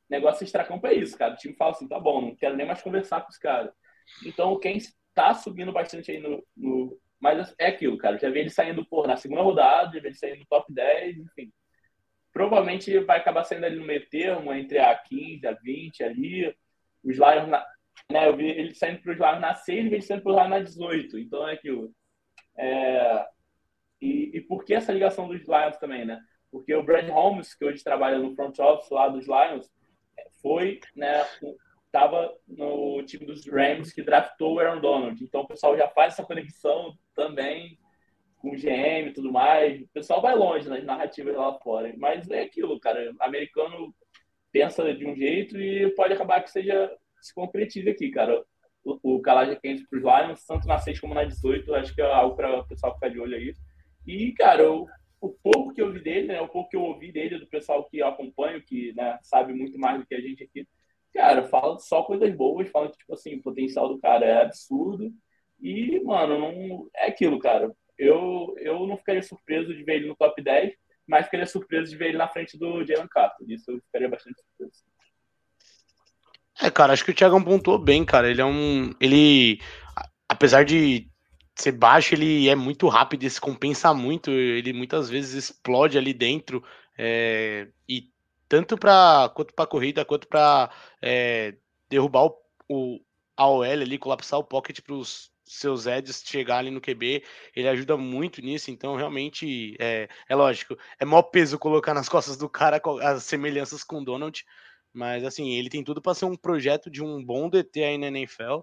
[0.10, 1.34] negócio extracampo é isso, cara.
[1.34, 3.72] O time fala assim, tá bom, não quero nem mais conversar com os caras.
[4.26, 8.18] Então, quem está subindo bastante aí no, no, Mas é aquilo, cara.
[8.18, 11.18] Já vi ele saindo por, na segunda rodada, já vi ele saindo no top 10,
[11.18, 11.51] enfim.
[12.32, 16.55] Provavelmente vai acabar saindo ali no meio termo, entre a 15, a 20 ali.
[17.03, 17.66] Os Lions, na,
[18.12, 20.38] né, eu vi ele saindo para os Lions na 6 e ele saindo para os
[20.38, 21.20] Lions na 18.
[21.20, 21.91] Então é aquilo.
[22.58, 23.26] É...
[23.99, 26.22] E, e por que essa ligação dos Lions também, né?
[26.58, 29.70] Porque o Brad Holmes, que hoje trabalha no front office lá dos Lions,
[30.41, 31.26] foi né,
[31.86, 35.24] estava no time dos Rams que draftou o Aaron Donald.
[35.24, 37.78] Então o pessoal já faz essa conexão também
[38.38, 39.82] com o GM e tudo mais.
[39.82, 41.93] O pessoal vai longe nas narrativas lá fora.
[41.97, 43.12] Mas é aquilo, cara.
[43.12, 43.93] O americano
[44.51, 46.91] pensa de um jeito e pode acabar que seja
[47.22, 48.43] se concretize aqui, cara.
[48.84, 49.22] O, o
[49.62, 52.60] Quente para os Lions, tanto na 6 como na 18, acho que é algo para
[52.60, 53.53] o pessoal ficar de olho aí.
[54.05, 54.64] E, cara,
[55.20, 57.84] o pouco que eu vi dele, né, o pouco que eu ouvi dele, do pessoal
[57.86, 60.68] que acompanha, que né, sabe muito mais do que a gente aqui,
[61.13, 65.11] cara, fala só coisas boas, fala que, tipo assim, o potencial do cara é absurdo.
[65.59, 67.72] E, mano, não é aquilo, cara.
[67.97, 70.74] Eu, eu não ficaria surpreso de ver ele no top 10,
[71.07, 73.49] mas ficaria surpreso de ver ele na frente do Jalen Carter.
[73.49, 74.84] Isso eu ficaria bastante surpreso.
[76.61, 78.30] É, cara, acho que o Thiago pontuou bem, cara.
[78.30, 78.91] Ele é um.
[78.99, 79.59] Ele.
[80.30, 81.07] Apesar de
[81.58, 84.32] ser baixo, ele é muito rápido se compensa muito.
[84.32, 86.64] Ele muitas vezes explode ali dentro.
[86.97, 88.10] É, e
[88.47, 90.70] tanto para quanto para corrida quanto para
[91.01, 91.55] é,
[91.89, 92.36] derrubar o,
[92.70, 92.99] o
[93.36, 97.24] AOL ali, colapsar o pocket para os seus Eds chegar ali no QB,
[97.55, 102.36] ele ajuda muito nisso, então realmente é, é lógico, é maior peso colocar nas costas
[102.36, 104.43] do cara as semelhanças com o Donald,
[104.93, 108.08] mas assim, ele tem tudo para ser um projeto de um bom DT aí na
[108.08, 108.60] NFL.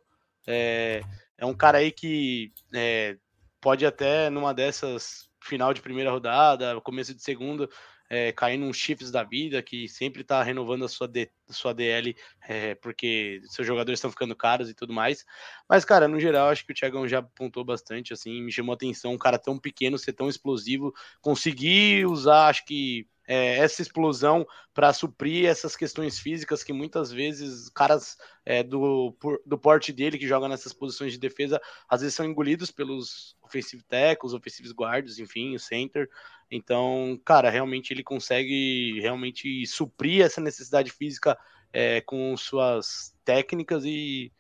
[0.47, 1.01] É,
[1.39, 3.17] é um cara aí que é,
[3.61, 7.69] pode até numa dessas final de primeira rodada, começo de segunda,
[8.09, 12.15] é, cair num chips da vida, que sempre está renovando a sua, D, sua DL,
[12.49, 15.25] é, porque seus jogadores estão ficando caros e tudo mais.
[15.69, 19.13] Mas, cara, no geral, acho que o Thiagão já apontou bastante, assim, me chamou atenção
[19.13, 24.93] um cara tão pequeno ser tão explosivo, conseguir usar, acho que é, essa explosão para
[24.93, 29.17] suprir essas questões físicas que muitas vezes caras é, do,
[29.47, 33.83] do porte dele que jogam nessas posições de defesa às vezes são engolidos pelos offensive
[33.85, 36.09] tackles, offensive guards, enfim, o center.
[36.51, 41.39] Então, cara, realmente ele consegue realmente suprir essa necessidade física
[41.73, 44.33] é, com suas técnicas e,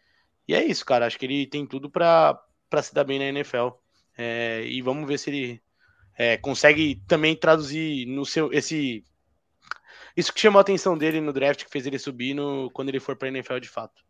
[0.46, 1.06] e é isso, cara.
[1.06, 2.38] Acho que ele tem tudo para
[2.82, 3.70] se dar bem na NFL.
[4.16, 5.63] É, e vamos ver se ele
[6.16, 9.04] é, consegue também traduzir no seu esse
[10.16, 13.00] isso que chamou a atenção dele no draft que fez ele subir no, quando ele
[13.00, 14.04] for para NFL de fato.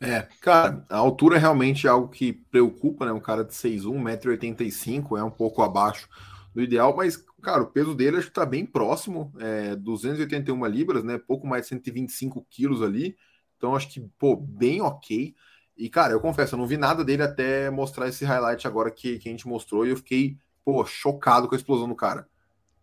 [0.00, 3.12] É, cara, a altura é realmente algo que preocupa, né?
[3.12, 6.08] Um cara de 6'1, 1,85m é um pouco abaixo
[6.54, 11.04] do ideal, mas, cara, o peso dele acho que tá bem próximo, é 281 libras,
[11.04, 11.18] né?
[11.18, 13.14] Pouco mais de 125 quilos ali.
[13.56, 15.34] Então acho que, pô, bem ok.
[15.76, 19.18] E, cara, eu confesso, eu não vi nada dele até mostrar esse highlight agora que,
[19.18, 22.28] que a gente mostrou e eu fiquei pô, chocado com a explosão do cara.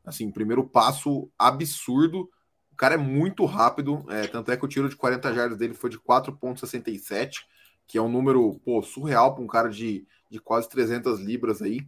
[0.06, 2.30] Assim, primeiro passo absurdo.
[2.72, 5.74] O cara é muito rápido, é, tanto é que o tiro de 40 jardas dele
[5.74, 7.46] foi de 4,67,
[7.88, 11.88] que é um número pô, surreal para um cara de, de quase 300 libras aí.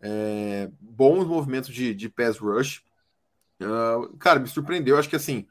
[0.00, 2.82] É, bons movimentos de, de pass rush.
[3.60, 4.96] Uh, cara, me surpreendeu.
[4.96, 5.46] Acho que assim,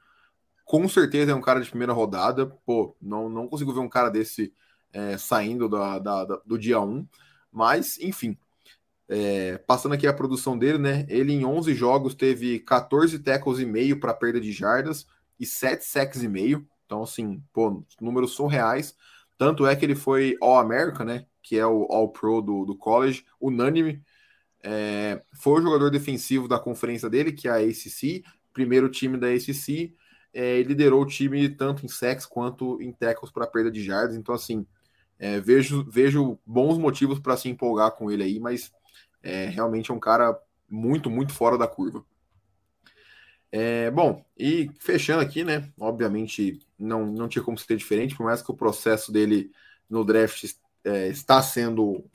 [0.66, 2.46] com certeza é um cara de primeira rodada.
[2.46, 4.54] Pô, não, não consigo ver um cara desse
[4.94, 7.08] é, saindo da, da, da, do dia 1.
[7.52, 8.38] Mas, enfim,
[9.10, 11.06] é, passando aqui a produção dele, né?
[11.10, 15.08] Ele em 11 jogos teve 14 tackles e meio para perda de jardas
[15.40, 16.68] e 7 sacks e meio.
[16.86, 18.96] Então, assim, pô, números são reais.
[19.36, 21.26] Tanto é que ele foi All-America, né?
[21.42, 24.04] Que é o All-Pro do, do college, unânime.
[24.62, 29.28] É, foi o jogador defensivo da conferência dele, que é a ACC, primeiro time da
[29.28, 29.96] ACC.
[30.32, 34.16] É, liderou o time tanto em sacks quanto em tackles para perda de jardas.
[34.16, 34.68] Então, assim,
[35.18, 38.72] é, vejo, vejo bons motivos para se empolgar com ele aí, mas
[39.24, 40.38] é, realmente é um cara
[40.70, 42.04] muito, muito fora da curva.
[43.52, 45.72] É, bom, e fechando aqui, né?
[45.80, 49.52] Obviamente não, não tinha como ser diferente, por mais que o processo dele
[49.90, 50.46] no draft
[50.84, 52.06] é, está sendo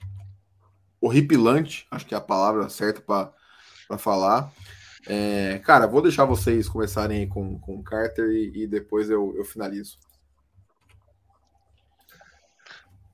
[1.01, 4.53] horripilante, acho que é a palavra certa para falar.
[5.07, 9.45] É, cara, vou deixar vocês começarem com, com o Carter e, e depois eu, eu
[9.45, 9.99] finalizo.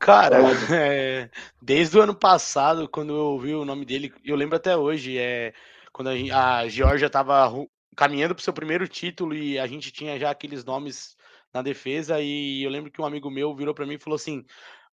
[0.01, 0.39] Cara,
[0.75, 1.31] é,
[1.61, 5.53] desde o ano passado, quando eu ouvi o nome dele, eu lembro até hoje, é,
[5.93, 7.51] quando a, a Georgia estava
[7.97, 11.17] caminhando para o seu primeiro título e a gente tinha já aqueles nomes
[11.53, 14.45] na defesa, e eu lembro que um amigo meu virou para mim e falou assim: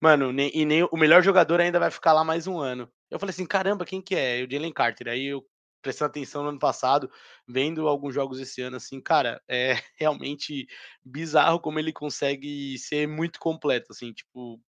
[0.01, 2.91] Mano, nem, e nem o melhor jogador ainda vai ficar lá mais um ano.
[3.09, 4.43] Eu falei assim: caramba, quem que é?
[4.43, 5.07] O Jalen Carter.
[5.09, 5.43] Aí eu
[5.81, 7.09] prestando atenção no ano passado,
[7.47, 10.67] vendo alguns jogos esse ano, assim, cara, é realmente
[11.03, 14.59] bizarro como ele consegue ser muito completo, assim, tipo,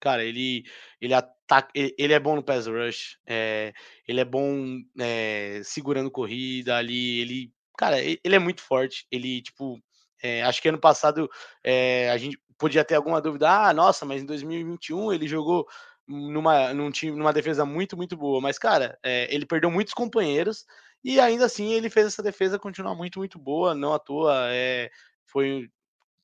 [0.00, 0.64] Cara, ele
[1.00, 3.72] ele ataca, ele é bom no pass rush, é,
[4.06, 9.06] ele é bom é, segurando corrida ali, ele, cara, ele é muito forte.
[9.10, 9.80] Ele tipo,
[10.22, 11.28] é, acho que ano passado
[12.12, 13.48] a gente podia ter alguma dúvida.
[13.50, 15.66] Ah, nossa, mas em 2021 ele jogou
[16.06, 18.40] numa, num time, numa defesa muito, muito boa.
[18.40, 20.64] Mas, cara, é, ele perdeu muitos companheiros
[21.04, 23.74] e ainda assim ele fez essa defesa continuar muito, muito boa.
[23.74, 24.90] Não à toa, é,
[25.26, 25.68] foi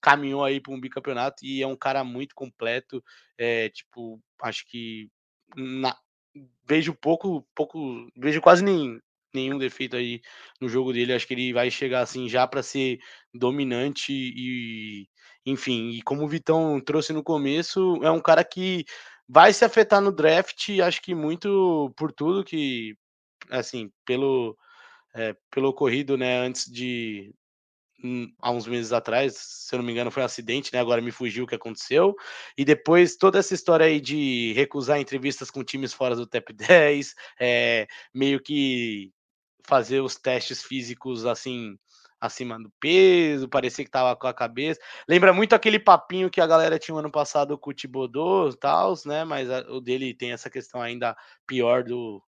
[0.02, 3.02] caminhou aí para um bicampeonato e é um cara muito completo.
[3.38, 5.08] É, tipo, acho que
[5.56, 5.96] na,
[6.66, 9.00] vejo pouco, pouco, vejo quase nem,
[9.34, 10.20] nenhum defeito aí
[10.60, 11.12] no jogo dele.
[11.12, 12.98] Acho que ele vai chegar assim já para ser
[13.32, 15.08] dominante e,
[15.46, 18.84] enfim, e como o Vitão trouxe no começo, é um cara que
[19.28, 22.94] vai se afetar no draft, acho que muito por tudo que,
[23.50, 24.56] assim, pelo
[25.14, 27.34] é, pelo ocorrido, né, antes de
[28.40, 30.80] há uns meses atrás, se eu não me engano, foi um acidente, né?
[30.80, 32.14] Agora me fugiu o que aconteceu.
[32.56, 37.14] E depois toda essa história aí de recusar entrevistas com times fora do top 10,
[37.40, 39.12] é, meio que
[39.64, 41.76] fazer os testes físicos assim
[42.20, 44.80] acima do peso, parecia que tava com a cabeça.
[45.08, 48.94] Lembra muito aquele papinho que a galera tinha ano passado com o Tibodô e tal,
[49.04, 49.24] né?
[49.24, 51.16] Mas a, o dele tem essa questão ainda
[51.48, 52.22] pior do,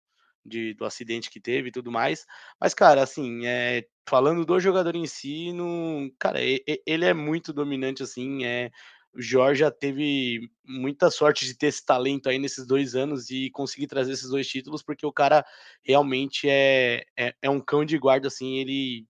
[0.45, 2.27] de, do acidente que teve e tudo mais.
[2.61, 8.03] Mas, cara, assim, é, falando do jogador em si, não, cara, ele é muito dominante,
[8.03, 8.71] assim, é,
[9.15, 13.87] o Jorge teve muita sorte de ter esse talento aí nesses dois anos e conseguir
[13.87, 15.45] trazer esses dois títulos, porque o cara
[15.83, 19.07] realmente é, é, é um cão de guarda, assim, ele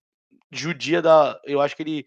[0.53, 1.41] judia da.
[1.45, 2.07] Eu acho que ele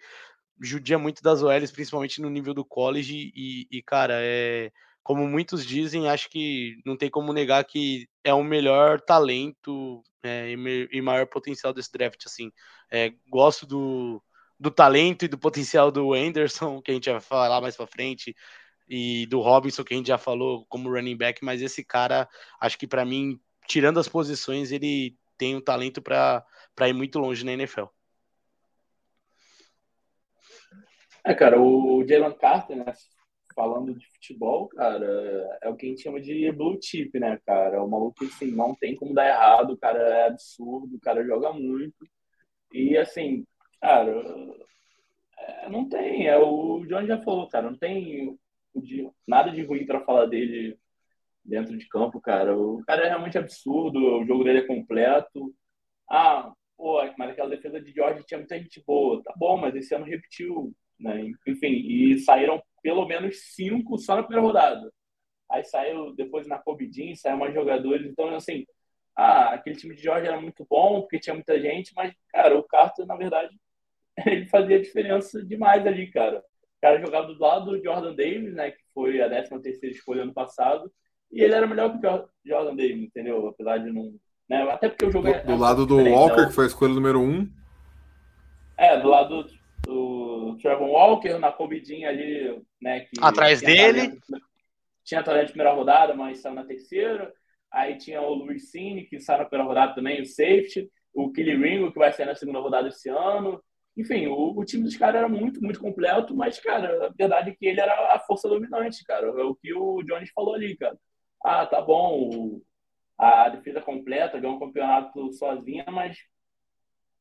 [0.62, 4.72] judia muito das OLs, principalmente no nível do college, e, e cara, é
[5.08, 10.52] como muitos dizem, acho que não tem como negar que é o melhor talento é,
[10.52, 12.26] e, maior potencial desse draft.
[12.26, 12.52] Assim,
[12.92, 14.22] é, gosto do,
[14.60, 18.36] do talento e do potencial do Anderson, que a gente vai falar mais para frente,
[18.86, 22.28] e do Robinson, que a gente já falou como running back, mas esse cara,
[22.60, 26.44] acho que para mim, tirando as posições, ele tem um talento para
[26.82, 27.86] ir muito longe na NFL.
[31.24, 32.94] É, cara, o Jalen Carter, né?
[33.58, 37.84] Falando de futebol, cara, é o que a gente chama de blue chip, né, cara?
[37.84, 41.52] O maluco, assim, não tem como dar errado, o cara é absurdo, o cara joga
[41.52, 42.08] muito.
[42.72, 43.48] E, assim,
[43.82, 44.12] cara,
[45.40, 46.28] é, não tem.
[46.28, 48.38] É, o John já falou, cara, não tem
[49.28, 50.78] nada de ruim para falar dele
[51.44, 52.56] dentro de campo, cara.
[52.58, 55.54] O cara é realmente absurdo, o jogo dele é completo.
[56.10, 59.24] Ah, pô, mas aquela defesa de George tinha muita gente boa.
[59.24, 61.32] Tá bom, mas esse ano repetiu, né?
[61.48, 64.92] Enfim, e saíram pelo menos cinco só na primeira rodada.
[65.50, 68.06] Aí saiu depois na Cobidin, saiu mais jogadores.
[68.06, 68.66] Então, assim,
[69.16, 72.64] ah, aquele time de George era muito bom, porque tinha muita gente, mas, cara, o
[72.64, 73.56] Carter, na verdade,
[74.26, 76.40] ele fazia diferença demais ali, cara.
[76.40, 80.22] O cara jogava do lado do Jordan Davis, né, que foi a 13 terceira escolha
[80.24, 80.92] ano passado,
[81.32, 83.48] e ele era melhor que o Jordan Davis, entendeu?
[83.48, 84.14] Apesar de não...
[84.48, 84.62] Né?
[84.70, 85.28] Até porque o jogo...
[85.28, 86.48] Do, é, do lado do Walker, então...
[86.48, 87.24] que foi a escolha número 1.
[87.24, 87.50] Um.
[88.78, 89.50] É, do lado do,
[89.82, 90.17] do
[90.58, 93.02] Trevor Walker, na comidinha ali, né?
[93.02, 94.00] Que Atrás dele.
[94.00, 94.48] Talento,
[95.04, 97.34] tinha talento de primeira rodada, mas saiu na terceira.
[97.72, 100.90] Aí tinha o Luiz Cine, que saiu na primeira rodada também, o safety.
[101.14, 103.62] O Kelly Ringo, que vai sair na segunda rodada esse ano.
[103.96, 107.56] Enfim, o, o time dos caras era muito, muito completo, mas, cara, a verdade é
[107.56, 109.26] que ele era a força dominante, cara.
[109.28, 110.96] É o que o Jones falou ali, cara.
[111.44, 112.62] Ah, tá bom,
[113.18, 116.18] a defesa completa, ganhou um campeonato sozinha, mas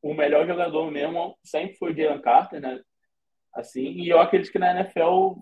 [0.01, 2.79] o melhor jogador mesmo sempre foi o Jalen Carter, né?
[3.57, 5.33] Assim, e eu acredito que na NFL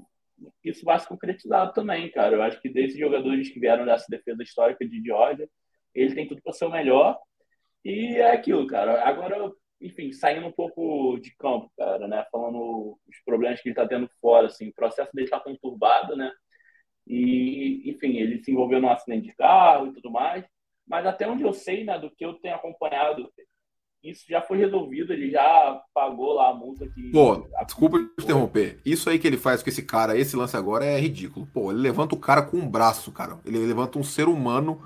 [0.63, 2.38] isso vai se concretizar também, cara.
[2.38, 5.49] Eu acho que desses jogadores que vieram dessa defesa histórica de Georgia,
[5.93, 7.20] ele tem tudo para ser o melhor.
[7.84, 9.03] E é aquilo, cara.
[9.05, 9.51] Agora,
[9.82, 12.26] enfim, saindo um pouco de campo, cara, né?
[12.32, 16.32] Falando os problemas que ele está tendo fora, assim, o processo dele está conturbado, né?
[17.05, 20.45] E, enfim, ele se envolveu num acidente de carro e tudo mais.
[20.88, 23.30] Mas até onde eu sei, né, do que eu tenho acompanhado,
[24.05, 27.11] isso já foi resolvido, ele já pagou lá a multa que.
[27.11, 28.79] Pô, desculpa te interromper.
[28.85, 31.47] Isso aí que ele faz com esse cara, esse lance agora é ridículo.
[31.47, 33.39] Pô, ele levanta o cara com um braço, cara.
[33.45, 34.81] Ele levanta um ser humano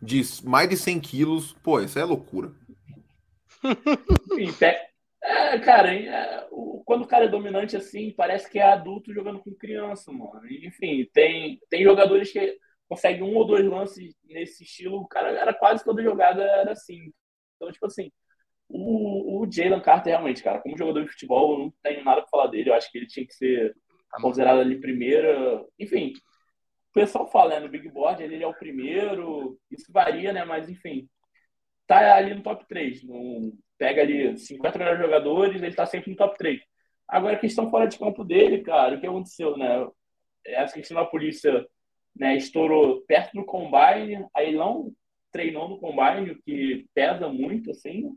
[0.00, 1.52] de mais de 100 quilos.
[1.62, 2.52] Pô, isso é loucura.
[4.38, 4.52] Enfim,
[5.22, 9.38] é, cara, é, o, quando o cara é dominante assim, parece que é adulto jogando
[9.38, 10.40] com criança, mano.
[10.50, 12.58] Enfim, tem, tem jogadores que
[12.88, 14.98] conseguem um ou dois lances nesse estilo.
[14.98, 17.12] O cara era quase toda jogada era assim.
[17.56, 18.10] Então, tipo assim,
[18.70, 22.30] o, o Jalen Carter, realmente, cara, como jogador de futebol, eu não tenho nada para
[22.30, 22.70] falar dele.
[22.70, 23.74] Eu acho que ele tinha que ser
[24.10, 25.64] tá considerado ali primeira.
[25.78, 26.12] Enfim,
[26.90, 29.58] o pessoal fala, né, no Big Board, ele é o primeiro.
[29.70, 30.44] Isso varia, né?
[30.44, 31.08] Mas, enfim,
[31.86, 33.04] tá ali no top 3.
[33.04, 36.60] No, pega ali 50 melhores jogadores, ele tá sempre no top 3.
[37.08, 39.86] Agora, a questão fora de campo dele, cara, o que aconteceu, né?
[40.46, 41.66] Essa questão da polícia
[42.16, 44.92] né, estourou perto do combine, aí não
[45.32, 48.14] treinou no combine, o que pesa muito, assim.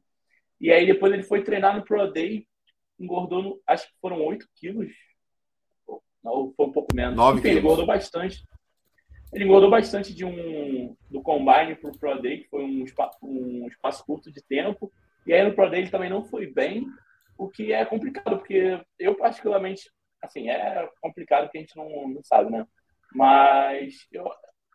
[0.64, 2.48] E aí depois ele foi treinar no Pro Day,
[2.98, 4.94] engordou, no, acho que foram 8 quilos.
[6.24, 7.18] Não, foi um pouco menos.
[7.18, 8.46] 9 Enfim, ele engordou bastante.
[9.34, 13.68] Ele engordou bastante de um do Combine pro Pro Day, que foi um, espaço, um
[13.68, 14.90] espaço curto de tempo.
[15.28, 16.88] E aí no Pro Day ele também não foi bem,
[17.38, 19.92] o que é complicado, porque eu particularmente,
[20.22, 22.66] assim, é complicado que a gente não, não sabe, né?
[23.14, 24.32] Mas eu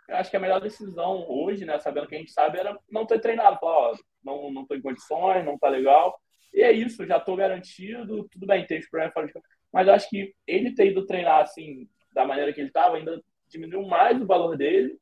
[0.08, 3.20] acho que a melhor decisão hoje, né, sabendo que a gente sabe, era não ter
[3.20, 3.58] treinado.
[3.58, 6.18] Falar, ó, não, não tô em condições, não tá legal.
[6.52, 9.46] E é isso, já tô garantido, tudo bem, tem os problemas fora de campo.
[9.72, 13.22] Mas eu acho que ele ter ido treinar assim, da maneira que ele tava, ainda
[13.48, 14.98] diminuiu mais o valor dele.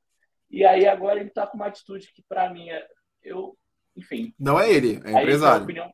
[0.50, 2.86] E aí agora ele tá com uma atitude que para mim é,
[3.22, 3.56] eu,
[3.96, 4.34] enfim.
[4.38, 5.64] Não é ele, é empresário.
[5.64, 5.92] Opinião,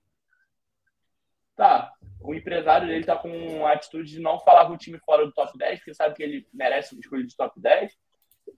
[1.54, 5.26] tá, o empresário dele tá com a atitude de não falar com o time fora
[5.26, 7.92] do top 10, porque sabe que ele merece uma escolha de top 10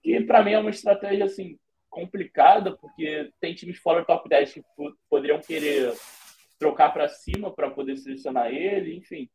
[0.01, 1.57] que para mim é uma estratégia assim
[1.89, 4.63] complicada, porque tem times fora do top 10 que
[5.09, 5.93] poderiam querer
[6.59, 9.29] trocar para cima para poder selecionar ele, enfim.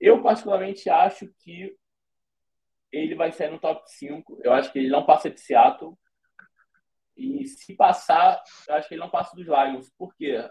[0.00, 1.76] Eu particularmente acho que
[2.90, 4.40] ele vai sair no top 5.
[4.42, 5.94] Eu acho que ele não passa de Seattle.
[7.16, 9.90] E se passar, eu acho que ele não passa dos Lions.
[9.96, 10.42] Por quê?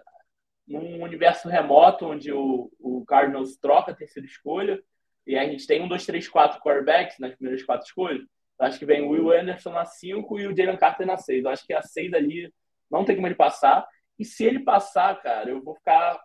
[0.68, 4.82] Num universo remoto, onde o, o Cardinals troca a terceira escolha,
[5.26, 8.22] e a gente tem um, dois, três, quatro quarterbacks nas primeiras quatro escolhas,
[8.60, 11.46] Acho que vem o Will Anderson na 5 e o Jalen Carter na 6.
[11.46, 12.54] Acho que a 6 ali
[12.92, 13.88] não tem como ele passar.
[14.18, 16.20] E se ele passar, cara, eu vou ficar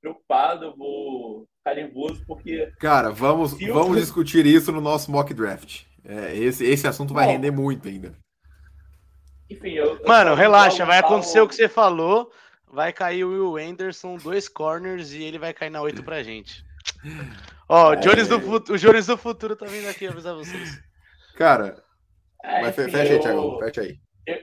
[0.00, 2.70] preocupado, eu vou ficar nervoso, porque.
[2.78, 4.02] Cara, vamos, vamos eu...
[4.02, 5.84] discutir isso no nosso mock draft.
[6.04, 8.14] É, esse, esse assunto vai Bom, render muito ainda.
[9.50, 12.30] Enfim, eu, Mano, relaxa, vai acontecer o que você falou.
[12.70, 16.62] Vai cair o Will Anderson, dois corners, e ele vai cair na 8 pra gente.
[17.66, 17.96] Ó, é...
[17.96, 18.36] o Jones do,
[18.74, 20.78] o Jones do futuro tá vindo aqui avisar vocês.
[21.38, 21.80] Cara,
[22.42, 24.00] é, mas enfim, fecha aí, Thiago, fecha aí.
[24.26, 24.42] Eu,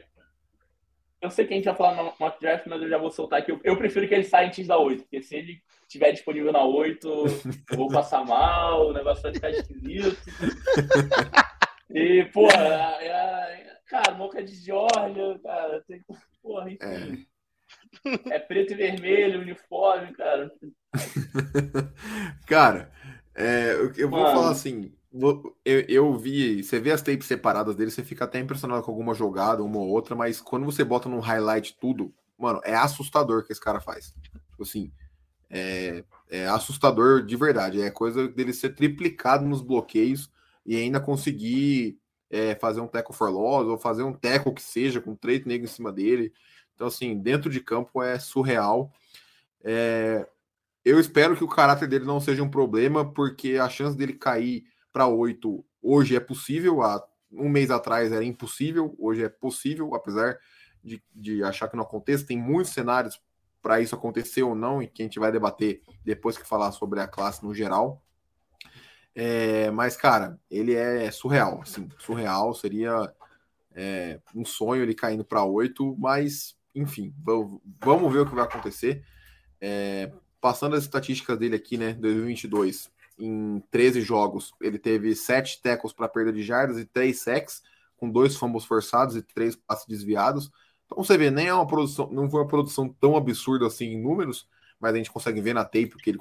[1.23, 3.39] eu sei que a gente vai falar no mock draft, mas eu já vou soltar
[3.39, 3.51] aqui.
[3.51, 6.63] Eu, eu prefiro que ele saia antes da 8, porque se ele estiver disponível na
[6.63, 7.05] 8,
[7.71, 10.17] eu vou passar mal, o negócio vai ficar esquisito.
[11.93, 12.63] E, porra,
[13.01, 16.01] é, é, cara, Moca de Georgia, cara, tem
[16.41, 17.27] porra, enfim.
[18.31, 18.35] É.
[18.35, 20.49] é preto e vermelho, uniforme, cara.
[22.47, 22.89] cara,
[23.35, 24.33] é, eu vou Mano.
[24.33, 24.93] falar assim,
[25.63, 29.13] eu, eu, vi, você vê as tapes separadas dele, você fica até impressionado com alguma
[29.13, 33.51] jogada, uma ou outra, mas quando você bota num highlight tudo, mano, é assustador que
[33.51, 34.13] esse cara faz.
[34.51, 34.91] Tipo assim,
[35.49, 37.81] é, é assustador de verdade.
[37.81, 40.29] É coisa dele ser triplicado nos bloqueios
[40.65, 41.97] e ainda conseguir
[42.29, 45.71] é, fazer um teco for loss ou fazer um teco que seja com três negros
[45.71, 46.33] em cima dele.
[46.73, 48.91] Então, assim, dentro de campo é surreal.
[49.63, 50.27] É,
[50.83, 54.65] eu espero que o caráter dele não seja um problema, porque a chance dele cair
[54.95, 56.81] para oito hoje é possível.
[56.81, 60.39] Há um mês atrás era impossível, hoje é possível, apesar
[60.81, 62.25] de, de achar que não aconteça.
[62.25, 63.21] Tem muitos cenários
[63.61, 67.01] para isso acontecer ou não, e que a gente vai debater depois que falar sobre
[67.01, 68.01] a classe no geral.
[69.13, 73.13] É, mas, cara, ele é surreal, assim, surreal, seria
[73.73, 77.13] é, um sonho ele caindo para oito, mas, enfim,
[77.81, 79.03] vamos ver o que vai acontecer.
[79.59, 85.93] É, passando as estatísticas dele aqui, né, 2022, em 13 jogos, ele teve 7 tackles
[85.93, 87.63] para perda de jardas e 3 sacks,
[87.97, 90.51] com dois fumbles forçados e três passes desviados.
[90.85, 94.01] Então você vê, nem é uma produção, não foi uma produção tão absurda assim em
[94.01, 94.47] números,
[94.79, 96.19] mas a gente consegue ver na tape que ele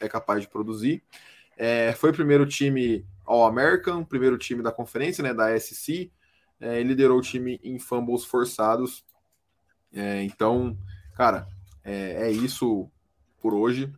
[0.00, 1.02] é capaz de produzir.
[1.56, 6.10] É, foi o primeiro time All-American, primeiro time da conferência, né, da SC.
[6.60, 9.04] É, liderou o time em fumbles forçados.
[9.92, 10.76] É, então,
[11.14, 11.48] cara,
[11.84, 12.90] é, é, isso
[13.40, 13.92] por hoje.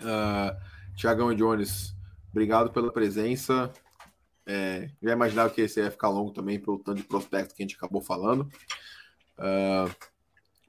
[0.00, 1.94] Uh, Tiagão e Jones,
[2.30, 3.72] obrigado pela presença.
[4.46, 7.66] É, já imaginava que esse ia ficar longo também pelo tanto de prospecto que a
[7.66, 8.42] gente acabou falando.
[9.38, 9.90] Uh,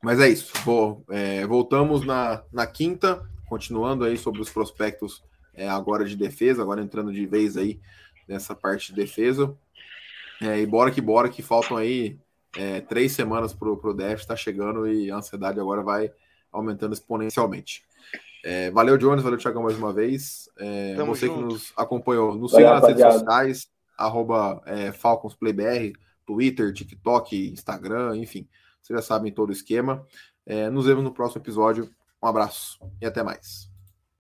[0.02, 0.54] mas é isso.
[1.10, 5.24] É, voltamos na, na quinta, continuando aí sobre os prospectos
[5.54, 7.80] é, agora de defesa, agora entrando de vez aí
[8.28, 9.56] nessa parte de defesa.
[10.42, 12.20] É, e bora que bora, que faltam aí
[12.58, 16.12] é, três semanas para o DF está chegando e a ansiedade agora vai
[16.52, 17.84] aumentando exponencialmente.
[18.48, 20.48] É, valeu, Jones, valeu, Thiagão, mais uma vez.
[20.56, 21.40] É, você junto.
[21.40, 23.68] que nos acompanhou, nos siga nas redes sociais,
[23.98, 25.94] arroba é, FalconsPlayBR,
[26.28, 28.48] Twitter, TikTok, Instagram, enfim,
[28.80, 30.06] vocês já sabem todo o esquema.
[30.46, 31.90] É, nos vemos no próximo episódio.
[32.22, 33.75] Um abraço e até mais.